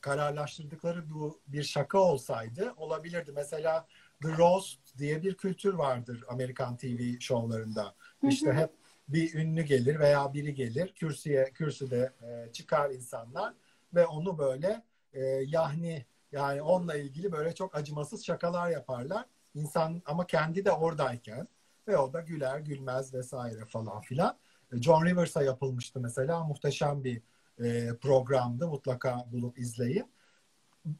[0.00, 3.32] kararlaştırdıkları bu bir şaka olsaydı olabilirdi.
[3.34, 3.86] Mesela
[4.22, 7.94] The Roast diye bir kültür vardır Amerikan TV şovlarında.
[8.22, 8.70] İşte hep
[9.08, 13.54] bir ünlü gelir veya biri gelir kürsüye kürsüde e, çıkar insanlar
[13.94, 19.24] ve onu böyle e, yahni yani onunla ilgili böyle çok acımasız şakalar yaparlar.
[19.54, 21.48] İnsan ama kendi de oradayken
[21.88, 24.38] ve o da güler gülmez vesaire falan filan.
[24.72, 27.22] E, John Rivers'a yapılmıştı mesela muhteşem bir
[27.58, 30.12] e, programdı mutlaka bulup izleyin.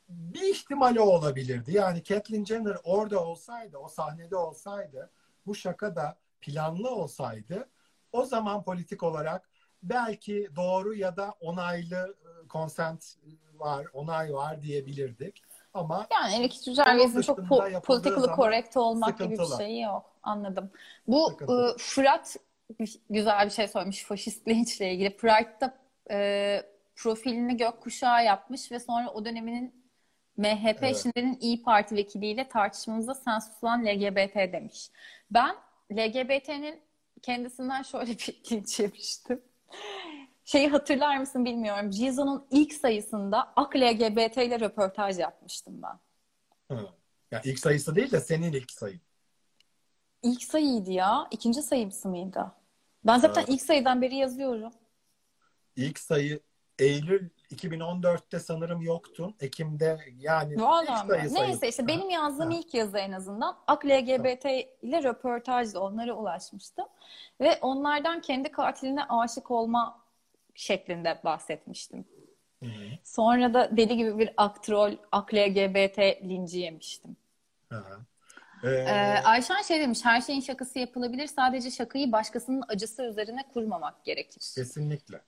[0.08, 1.72] Bir ihtimali olabilirdi.
[1.72, 5.10] Yani Catelyn Jenner orada olsaydı, o sahnede olsaydı,
[5.46, 7.68] bu şaka da planlı olsaydı
[8.14, 9.48] o zaman politik olarak
[9.82, 13.16] belki doğru ya da onaylı e, consent
[13.54, 15.42] var, onay var diyebilirdik.
[15.74, 20.10] Ama Yani Gervais'in Onun çok po- zaman correct olmak gibi bir şeyi yok.
[20.22, 20.70] Anladım.
[21.06, 21.74] Bu Sıkıntılı.
[21.74, 22.36] e, Fırat
[23.10, 25.16] güzel bir şey söylemiş faşist linçle ilgili.
[25.16, 25.78] Pride'da
[26.10, 26.62] e,
[26.96, 29.84] profilini gökkuşağı yapmış ve sonra o döneminin
[30.36, 31.02] MHP Evet.
[31.02, 34.90] şimdinin İyi Parti vekiliyle tartışmamızda sen susulan LGBT demiş.
[35.30, 35.56] Ben
[35.92, 36.80] LGBT'nin
[37.22, 39.42] kendisinden şöyle bir linç yemiştim.
[40.44, 41.92] Şeyi hatırlar mısın bilmiyorum.
[41.92, 45.98] Jizo'nun ilk sayısında AK LGBT ile röportaj yapmıştım ben.
[46.76, 46.88] Hı.
[47.30, 49.00] Ya ilk sayısı değil de senin ilk sayın.
[50.22, 51.28] İlk sayıydı ya.
[51.30, 52.52] İkinci sayısı mıydı?
[53.04, 53.54] Ben zaten Evet.
[53.54, 54.72] ilk sayıdan beri yazıyorum.
[55.76, 56.40] İlk sayı
[56.78, 59.34] Eylül 2014'te sanırım yoktun.
[59.40, 62.56] Ekim'de yani Vallahi ilk sayı Neyse işte benim yazdığım Ha.
[62.56, 64.44] ilk yazı en azından AK LGBT
[64.82, 66.86] ile röportajla onlara ulaşmıştım.
[67.40, 70.03] Ve onlardan kendi katiline aşık olma
[70.54, 72.04] şeklinde bahsetmiştim.
[72.62, 72.98] Hı hı.
[73.04, 77.16] Sonra da deli gibi bir aktrol AK LGBT linci yemiştim.
[77.72, 78.04] Hı hı.
[78.64, 81.26] Ee, Ee, Ayşen şey demiş, her şeyin şakası yapılabilir.
[81.26, 84.42] Sadece şakayı başkasının acısı üzerine kurmamak gerekir.
[84.54, 85.20] kesinlikle.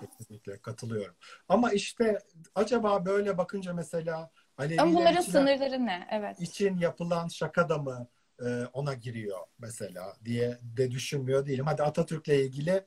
[0.00, 1.14] Kesinlikle katılıyorum.
[1.48, 2.18] Ama işte
[2.54, 6.08] acaba böyle bakınca mesela Aleviler Ama bunların için, sınırları ne?
[6.10, 6.36] Evet.
[6.40, 8.06] için yapılan şaka da mı
[8.46, 11.66] e, ona giriyor mesela diye de düşünmüyor değilim.
[11.66, 12.84] Hadi Atatürk'le ilgili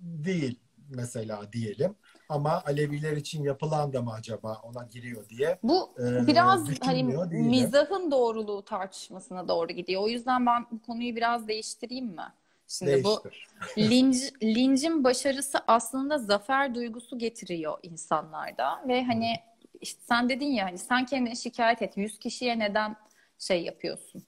[0.00, 1.96] değil mesela diyelim.
[2.28, 7.30] Ama Aleviler için yapılan da mı acaba ona giriyor diye Bu Ee, biraz hani değilim.
[7.30, 10.02] mizahın doğruluğu tartışmasına doğru gidiyor.
[10.02, 12.32] O yüzden ben bu konuyu biraz değiştireyim mi?
[12.68, 13.48] Şimdi bu değiştir.
[13.78, 19.34] linç, lincin başarısı aslında zafer duygusu getiriyor insanlarda ve hani
[19.80, 21.96] işte sen dedin ya hani sen kendini şikayet et.
[21.96, 22.96] 100 kişiye neden
[23.38, 24.27] şey yapıyorsun?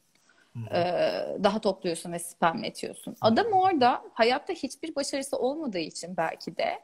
[1.43, 3.17] Daha topluyorsun ve spamletiyorsun.
[3.21, 6.81] Adam orada hayatta hiçbir başarısı olmadığı için belki de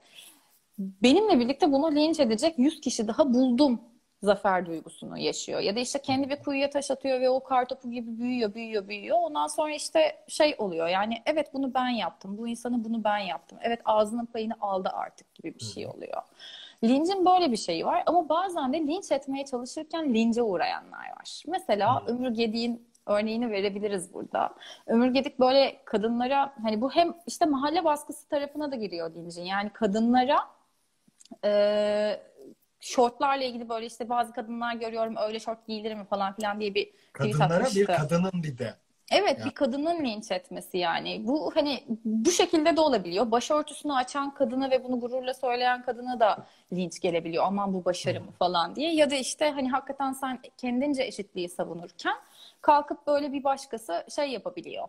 [0.79, 3.81] benimle birlikte bunu linç edecek 100 kişi daha buldum
[4.23, 5.61] zafer duygusunu yaşıyor.
[5.61, 9.17] Ya da işte kendi bir kuyuya taş atıyor ve o kartopu gibi büyüyor, büyüyor, büyüyor.
[9.21, 13.59] Ondan sonra işte şey oluyor yani evet bunu ben yaptım, bu insanı bunu ben yaptım.
[13.63, 16.23] Evet ağzının payını aldı artık gibi bir şey oluyor.
[16.85, 21.43] Lincin böyle bir şeyi var ama bazen de linç etmeye çalışırken lince uğrayanlar var.
[21.47, 24.55] Mesela Ömür Gedik'in örneğini verebiliriz burada.
[24.87, 29.43] Ömür Gedik böyle kadınlara hani bu hem işte mahalle baskısı tarafına da giriyor lincin.
[29.43, 30.39] Yani kadınlara
[31.45, 32.21] e,
[32.81, 36.91] şortlarla ilgili böyle işte bazı kadınlar görüyorum öyle şort giyilir mi falan filan diye bir
[37.13, 38.75] Kadınlara bir kadının bir de.
[39.13, 39.45] Evet Ya.
[39.45, 41.27] bir kadının linç etmesi yani.
[41.27, 43.31] Bu hani bu şekilde de olabiliyor.
[43.31, 47.45] Başörtüsünü açan kadına ve bunu gururla söyleyen kadına da linç gelebiliyor.
[47.47, 48.95] Aman bu başarı mı falan diye.
[48.95, 52.17] Ya da işte hani hakikaten sen kendince eşitliği savunurken
[52.61, 54.89] kalkıp böyle bir başkası şey yapabiliyor.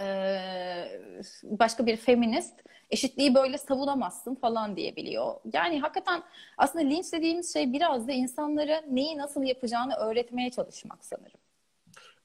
[0.00, 1.00] Ee,
[1.42, 2.54] başka bir feminist
[2.90, 5.34] eşitliği böyle savunamazsın falan diyebiliyor.
[5.52, 6.22] Yani hakikaten
[6.58, 11.40] aslında linç dediğimiz şey biraz da insanlara neyi nasıl yapacağını öğretmeye çalışmak sanırım.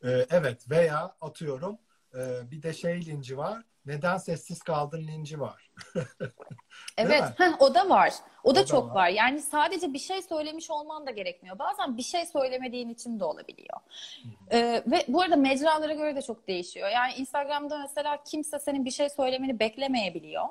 [0.03, 1.77] Ee, evet veya atıyorum
[2.13, 3.63] e, bir de şey linci var.
[3.85, 5.71] Neden sessiz kaldın linci var.
[6.97, 8.13] Evet, heh, o da var.
[8.43, 8.95] O da O da çok var.
[8.95, 9.07] var.
[9.09, 11.59] Yani sadece bir şey söylemiş olman da gerekmiyor.
[11.59, 13.77] Bazen bir şey söylemediğin için de olabiliyor.
[14.51, 16.89] Ee, ve bu arada mecralara göre de çok değişiyor.
[16.89, 20.45] Yani Instagram'da mesela kimse senin bir şey söylemeni beklemeyebiliyor.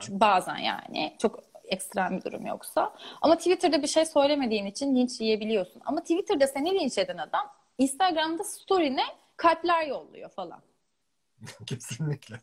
[0.00, 2.94] Çünkü bazen yani çok ekstrem bir durum yoksa.
[3.22, 5.82] Ama Twitter'da bir şey söylemediğin için linç yiyebiliyorsun.
[5.84, 9.04] Ama Twitter'da seni linç eden adam Instagram'da story'ne
[9.36, 10.62] kalpler yolluyor falan.
[11.66, 12.40] Kesinlikle.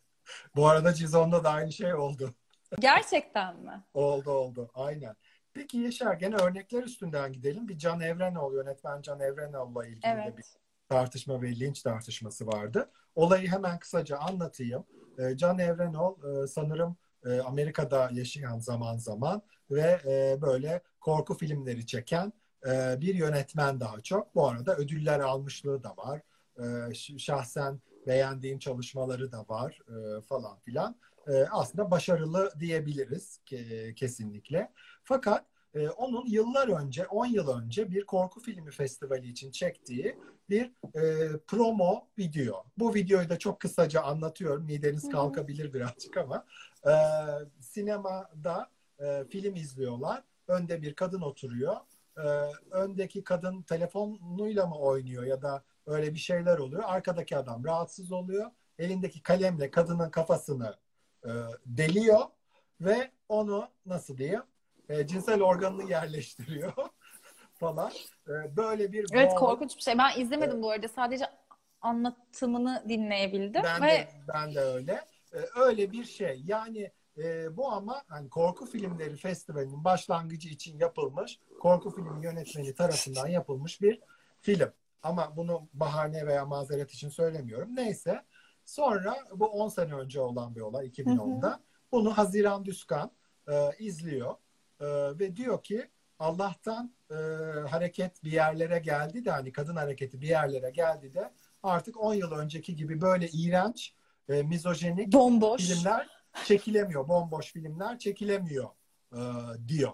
[0.55, 2.33] Bu arada Cizon'da da aynı şey oldu.
[2.79, 3.83] Gerçekten mi?
[3.93, 4.71] Oldu oldu.
[4.73, 5.15] Aynen.
[5.53, 7.67] Peki Yaşar gene örnekler üstünden gidelim.
[7.67, 10.55] Bir Can Evrenol, yönetmen Can Evrenol'la ilgili de bir Evet.
[10.89, 12.91] tartışma ve linç tartışması vardı.
[13.15, 14.85] Olayı hemen kısaca anlatayım.
[15.19, 21.85] Ee, Can Evrenol e, sanırım e, Amerika'da yaşayan zaman zaman ve e, böyle korku filmleri
[21.85, 22.33] çeken
[22.97, 24.35] bir yönetmen daha çok.
[24.35, 26.21] Bu arada ödüller almışlığı da var.
[27.17, 30.95] Şahsen beğendiğim çalışmaları da var e, falan filan.
[31.27, 34.71] E, Aslında başarılı diyebiliriz ke- kesinlikle.
[35.03, 40.17] Fakat e, onun yıllar önce, 10 yıl önce bir korku filmi festivali için çektiği
[40.49, 42.63] bir e, promo video.
[42.77, 44.63] Bu videoyu da çok kısaca anlatıyorum.
[44.65, 46.45] Mideniz kalkabilir birazcık ama
[46.85, 46.93] e,
[47.59, 50.23] sinemada e, film izliyorlar.
[50.47, 51.75] Önde bir kadın oturuyor.
[52.17, 52.25] E,
[52.71, 56.83] öndeki kadın telefonuyla mı oynuyor ya da öyle bir şeyler oluyor.
[56.85, 58.51] Arkadaki adam rahatsız oluyor.
[58.79, 60.75] Elindeki kalemle kadının kafasını
[61.25, 61.29] e,
[61.65, 62.19] deliyor
[62.81, 64.43] ve onu nasıl diyeyim
[64.89, 66.73] e, cinsel organını yerleştiriyor
[67.53, 67.91] falan.
[68.27, 69.97] E, böyle bir Evet boğ- korkunç bir şey.
[69.97, 70.87] Ben izlemedim bu arada.
[70.87, 71.25] Sadece
[71.81, 75.05] anlatımını dinleyebildim Ben ve de ben de öyle.
[75.33, 76.41] Ee, öyle bir şey.
[76.45, 83.27] Yani e, bu ama hani korku filmleri festivalinin başlangıcı için yapılmış, korku filmi yönetmeni tarafından
[83.27, 83.99] yapılmış bir
[84.41, 84.71] film.
[85.03, 87.75] Ama bunu bahane veya mazeret için söylemiyorum.
[87.75, 88.21] Neyse.
[88.65, 91.59] Sonra bu 10 sene önce olan bir olay 2010'da.
[91.91, 93.11] Bunu Haziran Düzkan
[93.47, 94.35] e, izliyor
[94.79, 94.85] E,
[95.19, 95.89] ve diyor ki
[96.19, 97.15] Allah'tan e,
[97.69, 101.33] hareket bir yerlere geldi de hani kadın hareketi bir yerlere geldi de
[101.63, 103.93] artık 10 yıl önceki gibi böyle iğrenç,
[104.29, 105.67] e, mizojenik bomboş.
[105.67, 106.09] filmler
[106.45, 107.07] çekilemiyor.
[107.07, 108.69] Bomboş filmler çekilemiyor
[109.13, 109.19] e,
[109.67, 109.91] diyor.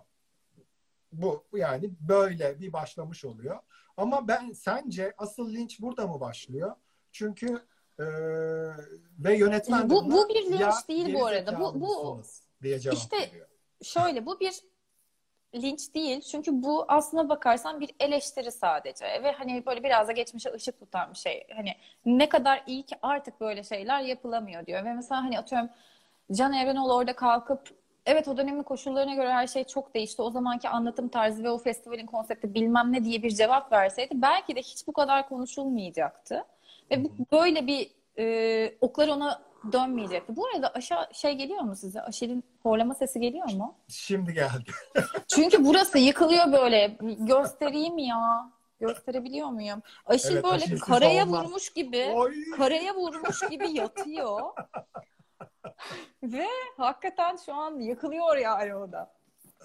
[1.12, 3.60] Bu yani böyle bir başlamış oluyor.
[3.98, 6.76] Ama ben sence asıl linç burada mı başlıyor?
[7.12, 7.48] Çünkü
[8.00, 8.06] e,
[9.20, 11.60] ve yönetmen Bu- bu bir linç "Ya değil bu arada.
[11.60, 13.48] Bu- bu- gerizekalı mısınız?" diye cevap İşte- veriyor.
[13.84, 14.54] Şöyle bu bir
[15.56, 16.22] linç değil.
[16.22, 19.06] Çünkü bu aslına bakarsan bir eleştiri sadece.
[19.06, 21.48] Ve hani böyle biraz da geçmişe ışık tutan bir şey.
[21.56, 21.76] Hani
[22.06, 24.86] ne kadar iyi ki artık böyle şeyler yapılamıyor diyor.
[24.86, 25.70] Ve mesela hani atıyorum
[26.32, 30.22] Can Evrenoğlu orada kalkıp evet o dönemin koşullarına göre her şey çok değişti.
[30.22, 34.56] O zamanki anlatım tarzı ve o festivalin konsepti bilmem ne diye bir cevap verseydi belki
[34.56, 36.46] de hiç bu kadar konuşulmayacaktı.
[36.92, 39.42] Ve bu böyle bir e, oklar ona
[39.72, 40.36] dönmeyecekti.
[40.36, 42.02] Bu arada aşağı şey geliyor mu size?
[42.02, 43.76] Aşil'in horlama sesi geliyor mu?
[43.88, 44.72] Şimdi geldi.
[45.28, 46.98] Çünkü burası yıkılıyor böyle.
[47.20, 48.52] Göstereyim ya.
[48.80, 49.82] Gösterebiliyor muyum?
[50.06, 52.34] Aşil Evet, böyle Aşil'siz karaya vurmuş gibi, Oy!
[52.58, 54.40] karaya vurmuş gibi yatıyor.
[56.24, 59.14] Ve hakikaten şu an yıkılıyor yani o da.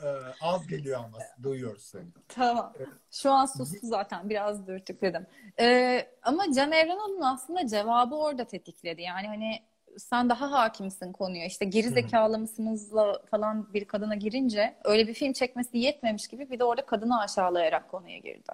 [0.04, 0.08] Ee,
[0.40, 2.06] az geliyor ama duyuyoruz seni.
[2.28, 2.72] Tamam.
[3.10, 4.30] Şu an sustu zaten.
[4.30, 5.26] Biraz dürtükledim.
[5.60, 9.02] Ee, ama Can Evrenoğlu'nun aslında cevabı orada tetikledi.
[9.02, 9.62] Yani hani
[9.98, 11.46] sen daha hakimsin konuya.
[11.46, 16.58] İşte geri zekalı mısınızla falan bir kadına girince öyle bir film çekmesi yetmemiş gibi bir
[16.58, 18.52] de orada kadını aşağılayarak konuya girdi.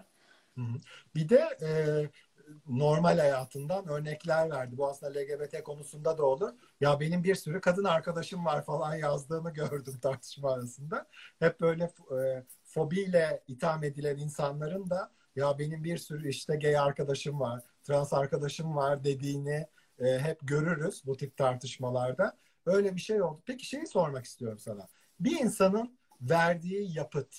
[1.14, 1.68] Bir de e,
[2.66, 4.76] normal hayatından örnekler verdi.
[4.76, 6.52] Bu aslında LGBT konusunda da olur.
[6.80, 11.06] Ya benim bir sürü kadın arkadaşım var falan yazdığını gördüm tartışma arasında.
[11.38, 17.40] Hep böyle e, fobiyle itham edilen insanların da ya benim bir sürü işte gay arkadaşım
[17.40, 19.66] var, trans arkadaşım var dediğini
[19.98, 22.36] e, hep görürüz bu tip tartışmalarda.
[22.66, 23.42] Öyle bir şey oldu.
[23.46, 24.88] Peki şeyi sormak istiyorum sana.
[25.20, 27.36] Bir insanın verdiği yapıt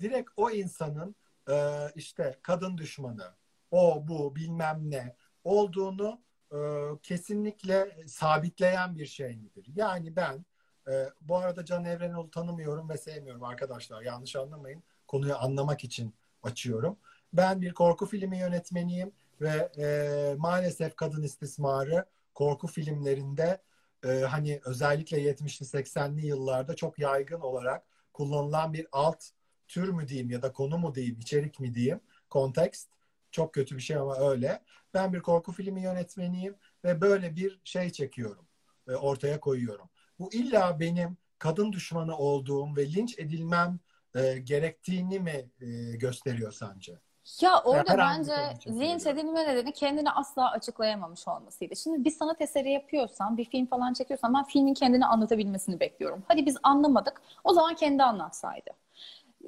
[0.00, 1.16] direkt o insanın
[1.50, 1.54] e,
[1.94, 3.34] işte kadın düşmanı,
[3.74, 6.20] o bu bilmem ne olduğunu
[6.52, 6.58] e,
[7.02, 9.66] kesinlikle sabitleyen bir şey midir?
[9.76, 10.44] Yani ben
[10.88, 14.02] e, bu arada Can Evrenol'u tanımıyorum ve sevmiyorum arkadaşlar.
[14.02, 14.82] Yanlış anlamayın.
[15.06, 16.96] Konuyu anlamak için açıyorum.
[17.32, 22.04] Ben bir korku filmi yönetmeniyim ve e, maalesef kadın istismarı
[22.34, 23.62] korku filmlerinde
[24.04, 29.24] e, hani özellikle 70'li 80'li yıllarda çok yaygın olarak kullanılan bir alt
[29.68, 32.00] tür mü diyeyim ya da konu mu diyeyim, içerik mi diyeyim,
[32.30, 32.93] kontekst.
[33.34, 34.62] Çok kötü bir şey ama öyle.
[34.94, 38.46] Ben bir korku filmi yönetmeniyim ve böyle bir şey çekiyorum,
[38.88, 39.88] e, ortaya koyuyorum.
[40.18, 43.78] Bu illa benim kadın düşmanı olduğum ve linç edilmem
[44.14, 46.98] e, gerektiğini mi e, gösteriyor sence?
[47.42, 48.32] Ya orada bir bence
[48.66, 51.76] linç edilme nedeni kendini asla açıklayamamış olmasıydı.
[51.76, 56.22] Şimdi bir sanat eseri yapıyorsan, bir film falan çekiyorsan ben filmin kendini anlatabilmesini bekliyorum.
[56.28, 58.70] Hadi biz anlamadık, o zaman kendi anlatsaydı.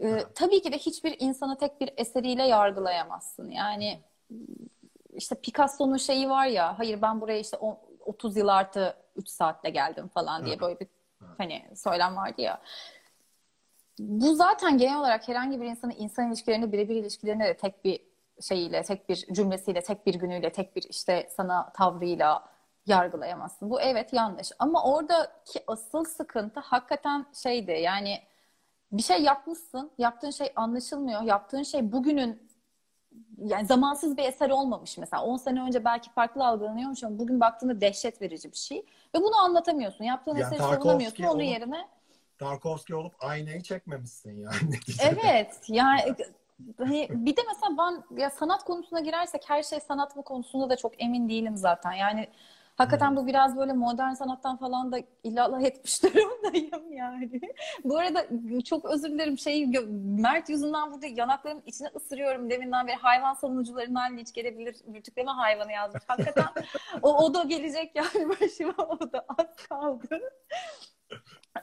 [0.00, 0.26] Evet.
[0.34, 3.50] tabii ki de hiçbir insanı tek bir eseriyle yargılayamazsın.
[3.50, 4.00] Yani
[5.14, 9.70] işte Picasso'nun şeyi var ya, hayır ben buraya işte o- 30 yıl artı 3 saatte
[9.70, 10.88] geldim falan diye böyle bir
[11.38, 12.60] hani söylem vardı ya.
[13.98, 18.00] Bu zaten genel olarak herhangi bir insanın insan ilişkilerinde, birebir ilişkilerinde de tek bir
[18.40, 22.48] şeyiyle, tek bir cümlesiyle, tek bir günüyle, tek bir işte sana tavrıyla
[22.86, 23.70] yargılayamazsın.
[23.70, 24.52] Bu evet yanlış.
[24.58, 28.18] Ama oradaki asıl sıkıntı hakikaten şeydi yani
[28.92, 32.46] bir şey yapmışsın, yaptığın şey anlaşılmıyor, yaptığın şey bugünün
[33.38, 35.22] yani zamansız bir eser olmamış mesela.
[35.22, 38.86] 10 sene önce belki farklı algılanıyormuş ama bugün baktığında dehşet verici bir şey.
[39.14, 40.04] Ve bunu anlatamıyorsun.
[40.04, 41.24] Yaptığın Yani eseri savunamıyorsun.
[41.24, 41.88] Onun onu- yerine
[42.38, 44.78] Tarkovski olup aynayı çekmemişsin yani.
[45.02, 46.00] Evet yani
[46.78, 50.76] hani bir de mesela ben ya sanat konusuna girersek her şey sanat mı konusunda da
[50.76, 51.92] çok emin değilim zaten.
[51.92, 52.28] Yani
[52.76, 57.40] hakikaten bu biraz böyle modern sanattan falan da illallah etmiş durumdayım yani.
[57.84, 58.26] Bu arada
[58.64, 59.66] çok özür dilerim şey
[60.20, 66.02] Mert yüzünden burada yanaklarımın içine ısırıyorum deminden beri hayvan savunucularından linç gelebilir rütükleme hayvanı yazmış.
[66.06, 66.46] Hakikaten
[67.02, 70.20] o, o da gelecek yani başıma o da az kaldı.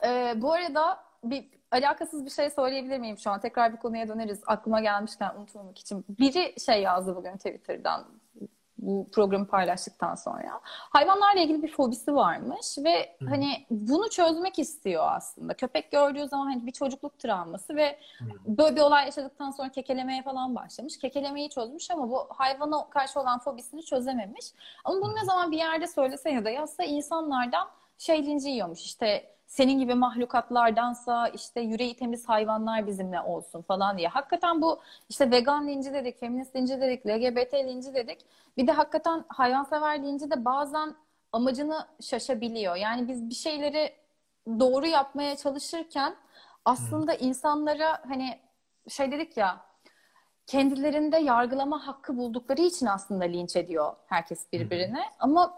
[0.05, 3.39] Ee, bu arada bir alakasız bir şey söyleyebilir miyim şu an?
[3.39, 4.41] Tekrar bir konuya döneriz.
[4.47, 6.05] Aklıma gelmişken unutmamak için.
[6.09, 8.22] Biri şey yazdı bugün Twitter'dan
[8.86, 10.60] bu programı paylaştıktan sonra.
[10.66, 13.26] Hayvanlarla ilgili bir fobisi varmış ve Hı.
[13.26, 15.54] hani bunu çözmek istiyor aslında.
[15.54, 18.26] Köpek gördüğü zaman hani bir çocukluk travması ve Hı.
[18.46, 20.98] böyle bir olay yaşadıktan sonra kekelemeye falan başlamış.
[20.98, 24.46] Kekelemeyi çözmüş ama bu hayvana karşı olan fobisini çözememiş.
[24.84, 27.68] Ama bunu ne zaman bir yerde söylese ya da yazsa insanlardan
[27.98, 28.86] şey linci yiyormuş.
[28.86, 34.08] İşte senin gibi mahlukatlardansa işte yüreği temiz hayvanlar bizimle olsun falan diye.
[34.08, 34.80] Hakikaten bu
[35.10, 38.20] işte vegan linci dedik, feminist linci dedik, LGBT linci dedik.
[38.58, 40.95] Bir de hakikaten hayvansever linci de bazen
[41.32, 42.76] amacını şaşabiliyor.
[42.76, 43.93] Yani biz bir şeyleri
[44.47, 46.16] doğru yapmaya çalışırken
[46.66, 48.39] aslında insanlara hani
[48.88, 49.62] şey dedik ya
[50.47, 55.04] kendilerinde yargılama hakkı buldukları için aslında linç ediyor herkes birbirini.
[55.20, 55.58] Ama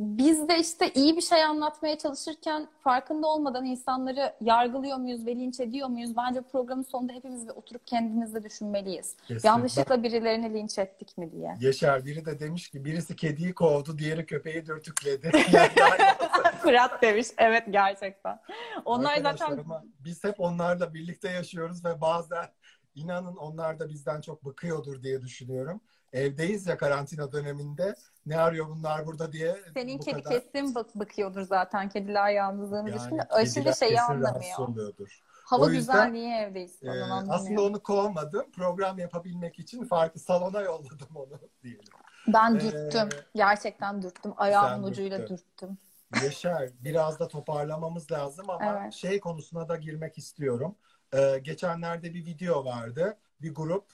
[0.00, 5.60] biz de işte iyi bir şey anlatmaya çalışırken farkında olmadan insanları yargılıyor muyuz ve linç
[5.60, 6.16] ediyor muyuz?
[6.16, 9.16] Bence programın sonunda hepimiz bir oturup kendimizle düşünmeliyiz.
[9.28, 9.48] Kesin.
[9.48, 11.56] Yanlışlıkla birilerini linç ettik mi diye.
[11.60, 15.30] Yaşar biri de demiş ki birisi kediyi kovdu, diğeri köpeği dürtükledi.
[16.62, 17.26] Fırat demiş.
[17.38, 18.40] Evet gerçekten.
[18.84, 19.64] Onlar zaten
[19.98, 22.46] biz hep onlarla birlikte yaşıyoruz ve bazen
[22.94, 25.80] inanın onlar da bizden çok bıkıyordur diye düşünüyorum.
[26.12, 27.94] Evdeyiz ya karantina döneminde.
[28.26, 30.40] Ne arıyor bunlar burada diye senin bu kedi kadar.
[30.52, 31.88] kesin bak bakıyordur zaten.
[31.88, 33.24] Kediler yalnızlığını Yani düşünüyor.
[33.30, 34.58] Aşırı şeyi anlamıyor.
[35.44, 37.34] Hava O yüzden, güzel niye evdeyiz Ee, anlamıyor.
[37.34, 38.50] aslında onu kovmadım.
[38.50, 41.84] Program yapabilmek için farklı salona yolladım onu diyelim.
[42.28, 43.08] Ben Ee, dürttüm.
[43.34, 44.32] Gerçekten dürttüm.
[44.36, 45.36] Ayağımın ucuyla dürttün.
[45.36, 45.78] dürttüm.
[46.24, 48.92] Yaşar biraz da toparlamamız lazım ama Evet.
[48.92, 50.76] şey konusuna da girmek istiyorum.
[51.14, 53.16] Ee, geçenlerde bir video vardı.
[53.42, 53.84] Bir grup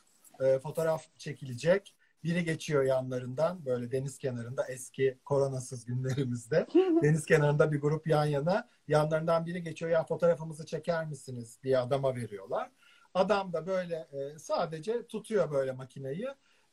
[0.41, 1.95] e, fotoğraf çekilecek.
[2.27, 6.67] Biri geçiyor yanlarından böyle deniz kenarında eski koronasız günlerimizde.
[6.75, 8.69] deniz kenarında bir grup yan yana.
[8.89, 12.71] Yanlarından biri geçiyor ya fotoğrafımızı çeker misiniz diye adama veriyorlar.
[13.15, 16.27] Adam da böyle e, sadece tutuyor böyle makineyi.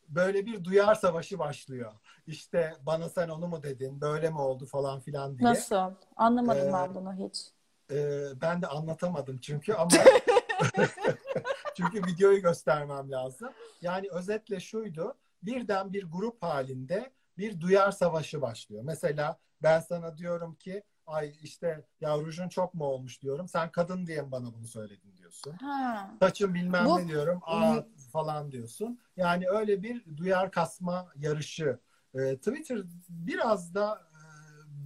[0.09, 1.93] Böyle bir duyar savaşı başlıyor.
[2.27, 5.49] İşte bana sen onu mu dedin, böyle mi oldu falan filan diye.
[5.49, 5.91] Nasıl?
[6.15, 7.47] Anlamadım Ee, ben bunu hiç.
[7.91, 9.91] Ee, ben de anlatamadım çünkü ama
[11.75, 13.49] çünkü videoyu göstermem lazım.
[13.81, 15.15] Yani özetle şuydu.
[15.45, 18.83] Birden bir grup halinde bir duyar savaşı başlıyor.
[18.85, 23.47] Mesela ben sana diyorum ki ay işte ya rujun çok mu olmuş diyorum.
[23.47, 25.51] Sen kadın diye mi bana bunu söyledin diyorsun.
[25.53, 26.11] Ha.
[26.19, 27.39] Saçın bilmem Bu- ne diyorum.
[27.43, 27.75] Aa
[28.11, 28.99] falan diyorsun.
[29.17, 31.79] Yani öyle bir duyar kasma yarışı.
[32.15, 32.79] Ee, Twitter
[33.09, 34.21] biraz da e,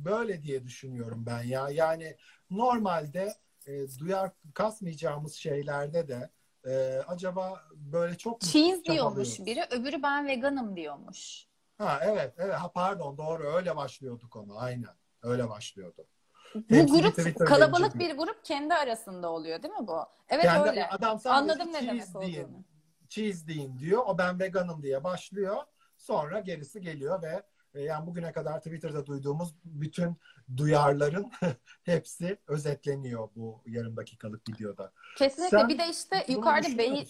[0.05, 1.70] böyle diye düşünüyorum ben ya.
[1.70, 2.16] Yani
[2.49, 3.34] normalde
[3.68, 6.30] e, duyar kasmayacağımız şeylerde de
[6.68, 11.47] e, acaba böyle çok mu Cheese diyormuş biri, öbürü ben veganım diyormuş.
[11.78, 14.95] Ha evet evet ha pardon doğru öyle başlıyorduk onu aynen.
[15.24, 16.07] Öyle başlıyordu.
[16.55, 19.99] Bu Hepsi grup Twitter'da kalabalık bir grup kendi arasında oluyor değil mi bu?
[20.30, 20.88] Evet Kendi- öyle.
[20.89, 22.63] Adam Anladım ne demek deyin, olduğunu.
[23.09, 24.03] cheese deyin diyor.
[24.05, 25.55] O ben veganım diye başlıyor.
[25.97, 27.43] Sonra gerisi geliyor ve
[27.82, 30.17] yani bugüne kadar Twitter'da duyduğumuz bütün
[30.57, 31.32] duyarların
[31.84, 34.91] hepsi özetleniyor bu yarım dakikalık videoda.
[35.17, 35.57] Kesinlikle.
[35.57, 37.07] Sen bir de işte yukarıda beyin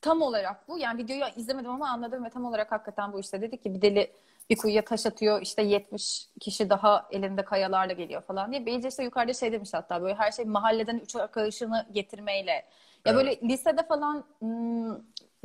[0.00, 0.78] tam olarak bu.
[0.78, 3.42] Yani videoyu izlemedim ama anladım ve tam olarak hakikaten bu işte.
[3.42, 4.12] Dedi ki bir deli
[4.50, 8.66] bir kuyuya taş atıyor işte 70 kişi daha elinde kayalarla geliyor falan diye.
[8.66, 12.50] Beyce işte yukarıda şey demiş hatta böyle her şey mahalleden üç arkadaşını getirmeyle.
[12.52, 12.64] Ya
[13.04, 13.16] Evet.
[13.16, 14.96] böyle lisede falan hmm,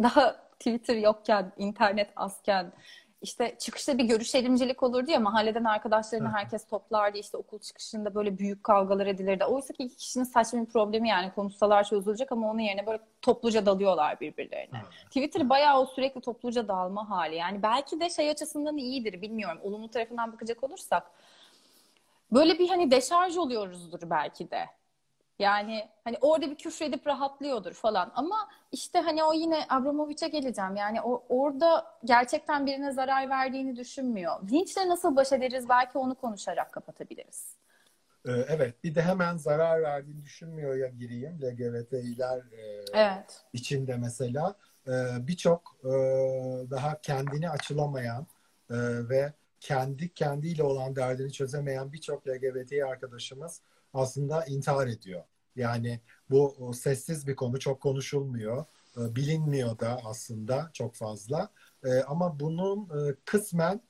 [0.03, 2.73] daha Twitter yokken, internet azken
[3.21, 6.37] işte çıkışta bir görüşelimcilik olurdu ya mahalleden arkadaşlarını Evet.
[6.37, 9.45] herkes toplardı işte okul çıkışında böyle büyük kavgalar edilirdi.
[9.45, 13.65] Oysa ki iki kişinin saçma bir problemi yani konuşsalar çözülecek ama onun yerine böyle topluca
[13.65, 14.77] dalıyorlar birbirlerine.
[14.83, 15.05] Evet.
[15.05, 17.35] Twitter bayağı o sürekli topluca dalma hali.
[17.35, 19.59] Yani belki de şey açısından iyidir bilmiyorum.
[19.63, 21.11] Olumlu tarafından bakacak olursak.
[22.31, 24.65] Böyle bir hani deşarj oluyoruzdur belki de.
[25.41, 28.11] Yani hani orada bir küfredip rahatlıyordur falan.
[28.15, 30.75] Ama işte hani o yine Abramovich'e geleceğim.
[30.75, 34.49] Yani o, orada gerçekten birine zarar verdiğini düşünmüyor.
[34.51, 37.55] Linçle nasıl baş ederiz belki onu konuşarak kapatabiliriz.
[38.25, 43.43] Ee, evet bir de hemen zarar verdiğini düşünmüyor ya gireyim LGBT'ler e, evet.
[43.53, 44.55] içinde mesela
[44.87, 44.91] e,
[45.27, 45.89] birçok e,
[46.71, 48.27] daha kendini açılamayan
[48.69, 48.75] e,
[49.09, 53.61] ve kendi kendiyle olan derdini çözemeyen birçok LGBT arkadaşımız
[53.93, 55.23] aslında intihar ediyor.
[55.55, 55.99] Yani
[56.29, 58.65] bu sessiz bir konu çok konuşulmuyor.
[58.97, 61.49] E, bilinmiyor da aslında çok fazla.
[61.85, 63.81] E, ama bunun e, kısmen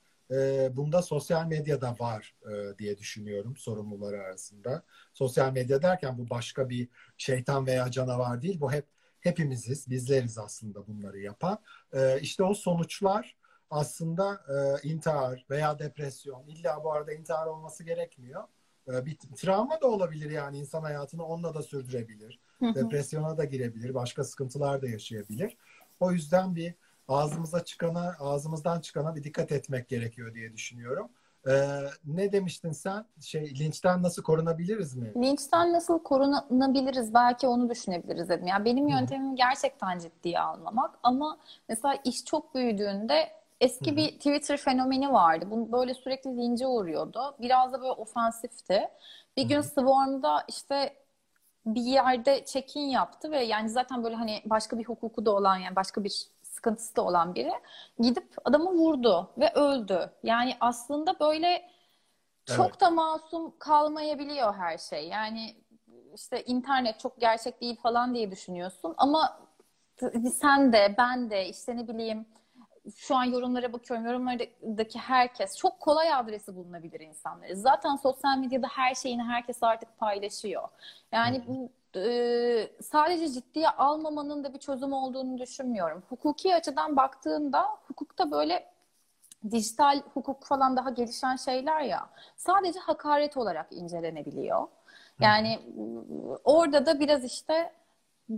[0.70, 2.34] bunda sosyal medyada var
[2.78, 4.82] diye düşünüyorum sorumluları arasında.
[5.12, 8.60] Sosyal medya derken bu başka bir şeytan veya canavar değil.
[8.60, 8.86] Bu hep
[9.20, 11.58] hepimiziz, bizleriz aslında bunları yapan.
[12.20, 13.36] İşte o sonuçlar
[13.70, 14.44] aslında
[14.82, 16.46] intihar veya depresyon.
[16.46, 18.44] İlla bu arada intihar olması gerekmiyor
[18.88, 22.40] bir travma da olabilir yani insan hayatını onunla da sürdürebilir.
[22.62, 25.56] Depresyona da girebilir, başka sıkıntılar da yaşayabilir.
[26.00, 26.74] O yüzden bir
[27.08, 31.08] ağzımıza çıkana, ağzımızdan çıkana bir dikkat etmek gerekiyor diye düşünüyorum.
[31.48, 33.04] Ee, ne demiştin sen?
[33.20, 35.12] Şey linçten nasıl korunabiliriz mi?
[35.16, 37.14] Linçten nasıl korunabiliriz?
[37.14, 38.46] Belki onu düşünebiliriz dedim.
[38.46, 45.12] Yani benim yöntemim gerçekten ciddiye almamak ama mesela iş çok büyüdüğünde Eski bir Twitter fenomeni
[45.12, 45.46] vardı.
[45.50, 47.34] Bu böyle sürekli lince uğruyordu.
[47.40, 48.88] Biraz da böyle ofansifti.
[49.36, 50.96] Bir gün Swarm'da işte
[51.66, 55.76] bir yerde check-in yaptı ve yani zaten böyle hani başka bir hukuku da olan yani
[55.76, 57.52] başka bir sıkıntısı da olan biri
[57.98, 60.10] gidip adamı vurdu ve öldü.
[60.22, 61.68] Yani aslında böyle
[62.44, 62.80] çok evet.
[62.80, 65.08] da masum kalmayabiliyor her şey.
[65.08, 65.56] Yani
[66.14, 69.38] işte internet çok gerçek değil falan diye düşünüyorsun ama
[70.40, 72.26] sen de ben de işte ne bileyim
[72.96, 74.06] şu an yorumlara bakıyorum.
[74.06, 77.56] Yorumlardaki herkes çok kolay adresi bulunabilir insanları.
[77.56, 80.68] Zaten sosyal medyada her şeyini herkes artık paylaşıyor.
[81.12, 86.02] Yani bu e, sadece ciddiye almamanın da bir çözüm olduğunu düşünmüyorum.
[86.08, 88.72] Hukuki açıdan baktığında hukukta böyle
[89.50, 94.68] dijital hukuk falan daha gelişen şeyler ya sadece hakaret olarak incelenebiliyor.
[95.20, 95.58] Yani
[96.44, 97.72] orada da biraz işte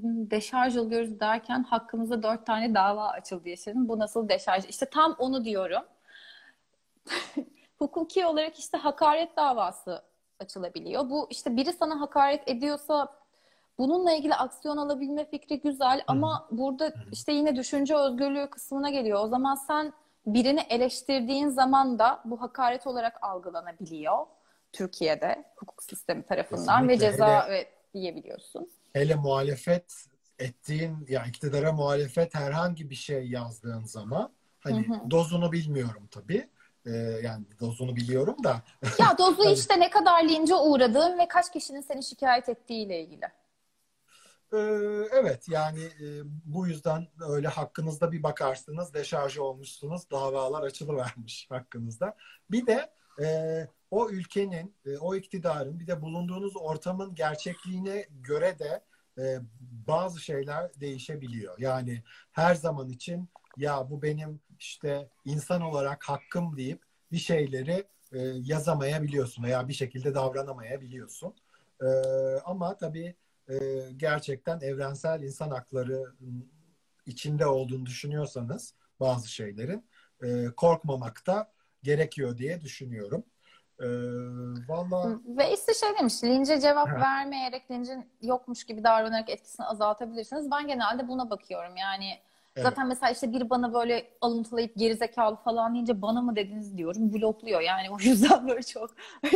[0.02, 3.88] deşarj oluyoruz derken hakkımızda dört tane dava açıldı yaşadım.
[3.88, 4.64] Bu nasıl deşarj?
[4.68, 5.82] İşte tam onu diyorum.
[7.78, 10.02] Hukuki olarak işte hakaret davası
[10.40, 11.10] açılabiliyor.
[11.10, 13.08] Bu işte biri sana hakaret ediyorsa
[13.78, 19.24] bununla ilgili aksiyon alabilme fikri güzel ama burada işte yine düşünce özgürlüğü kısmına geliyor.
[19.24, 19.92] O zaman sen
[20.26, 24.26] birini eleştirdiğin zaman da bu hakaret olarak algılanabiliyor
[24.72, 27.06] Türkiye'de hukuk sistemi tarafından Kesinlikle.
[27.06, 27.66] ve ceza Hele...
[27.94, 29.94] diyebiliyorsun hele muhalefet
[30.38, 35.10] ettiğin ya iktidara muhalefet herhangi bir şey yazdığın zaman hani hı hı.
[35.10, 36.48] dozunu bilmiyorum tabii.
[36.86, 36.90] Ee,
[37.22, 38.62] yani dozunu biliyorum da.
[39.00, 39.52] Ya dozu hani...
[39.52, 43.24] işte ne kadar lince uğradığın ve kaç kişinin seni şikayet ettiğiyle ilgili.
[44.52, 44.58] Ee,
[45.12, 46.06] evet yani e,
[46.44, 52.16] bu yüzden öyle hakkınızda bir bakarsınız deşarj olmuşsunuz davalar açılıvermiş hakkınızda.
[52.50, 52.90] Bir de
[53.22, 53.26] e,
[53.94, 58.84] o ülkenin, e, o iktidarın bir de bulunduğunuz ortamın gerçekliğine göre de
[59.18, 59.38] e,
[59.86, 61.58] bazı şeyler değişebiliyor.
[61.58, 66.82] Yani her zaman için ya bu benim işte insan olarak hakkım deyip
[67.12, 71.34] bir şeyleri e, yazamayabiliyorsun veya bir şekilde davranamayabiliyorsun.
[72.44, 73.14] Ama tabii
[73.96, 76.04] gerçekten evrensel insan hakları
[77.06, 79.84] içinde olduğunu düşünüyorsanız bazı şeylerin
[80.56, 83.24] korkmamak da gerekiyor diye düşünüyorum.
[83.80, 83.86] Ee,
[84.68, 85.18] Valla...
[85.26, 90.50] Ve işte şey demiş, lince cevap vermeyerek lincin yokmuş gibi davranarak etkisini azaltabilirsiniz.
[90.50, 91.76] Ben genelde buna bakıyorum.
[91.76, 92.18] Yani
[92.56, 92.64] evet.
[92.64, 97.12] zaten mesela işte bir bana böyle alıntılayıp gerizekalı falan deyince bana mı dediniz diyorum.
[97.12, 97.60] Blokluyor.
[97.60, 98.90] Yani o yüzden böyle çok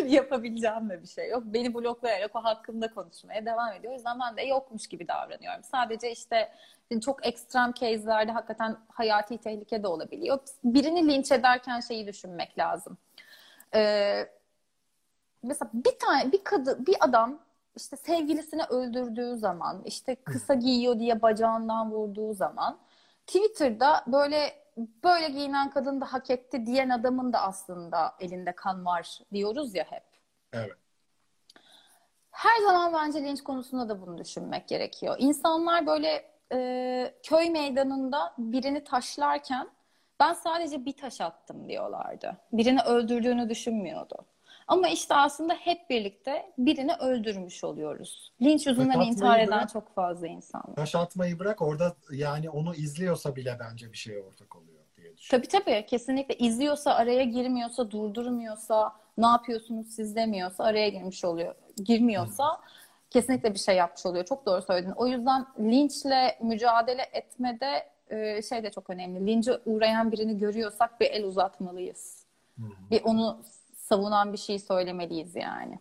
[0.06, 1.42] yapabileceğim de bir şey yok.
[1.46, 3.92] Beni bloklayarak o hakkında konuşmaya devam ediyor.
[3.92, 5.64] O yüzden ben de yokmuş gibi davranıyorum.
[5.64, 6.52] Sadece işte
[7.04, 10.38] çok ekstrem case'lerde hakikaten hayati tehlike de olabiliyor.
[10.64, 12.98] Birini linç ederken şeyi düşünmek lazım
[13.74, 14.28] ee,
[15.42, 17.38] mesela bir tane bir kadın bir adam
[17.76, 22.78] işte sevgilisini öldürdüğü zaman işte kısa giyiyor diye bacağından vurduğu zaman
[23.26, 24.68] Twitter'da böyle
[25.04, 29.84] böyle giyinen kadın da hak etti diyen adamın da aslında elinde kan var diyoruz ya
[29.84, 30.04] hep.
[30.52, 30.76] Evet.
[32.30, 35.16] Her zaman bence linç konusunda da bunu düşünmek gerekiyor.
[35.18, 39.68] İnsanlar böyle e, köy meydanında birini taşlarken
[40.20, 42.36] ben sadece bir taş attım diyorlardı.
[42.52, 44.16] Birini öldürdüğünü düşünmüyordu.
[44.68, 48.32] Ama işte aslında hep birlikte birini öldürmüş oluyoruz.
[48.42, 50.74] Linç yüzünden intihar eden bırak, çok fazla insan var.
[50.76, 55.48] Taş atmayı bırak orada yani onu izliyorsa bile bence bir şeye ortak oluyor diye düşünüyorum.
[55.50, 61.54] Tabii tabii kesinlikle izliyorsa araya girmiyorsa durdurmuyorsa ne yapıyorsunuz siz demiyorsa araya girmiş oluyor.
[61.84, 62.60] Girmiyorsa
[63.10, 64.24] kesinlikle bir şey yapmış oluyor.
[64.24, 64.92] Çok doğru söyledin.
[64.96, 69.26] O yüzden linçle mücadele etmede e, şey de çok önemli.
[69.26, 72.24] Lince uğrayan birini görüyorsak bir el uzatmalıyız.
[72.90, 73.42] Bir onu
[73.76, 75.78] savunan bir şey söylemeliyiz yani.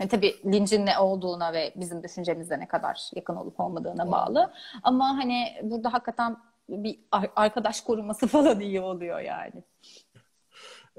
[0.00, 4.52] Yani tabii lincin ne olduğuna ve bizim düşüncemizde ne kadar yakın olup olmadığına bağlı.
[4.82, 6.36] Ama hani burada hakikaten
[6.68, 9.62] bir ar- arkadaş koruması falan iyi oluyor yani.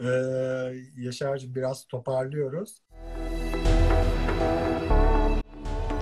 [0.03, 0.07] Ee,
[0.97, 2.81] Yaşar'cığım biraz toparlıyoruz.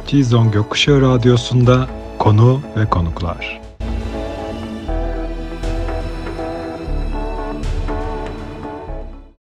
[0.07, 1.87] Cizon Gökkuşağı Radyosu'nda
[2.19, 3.64] konu ve konuklar.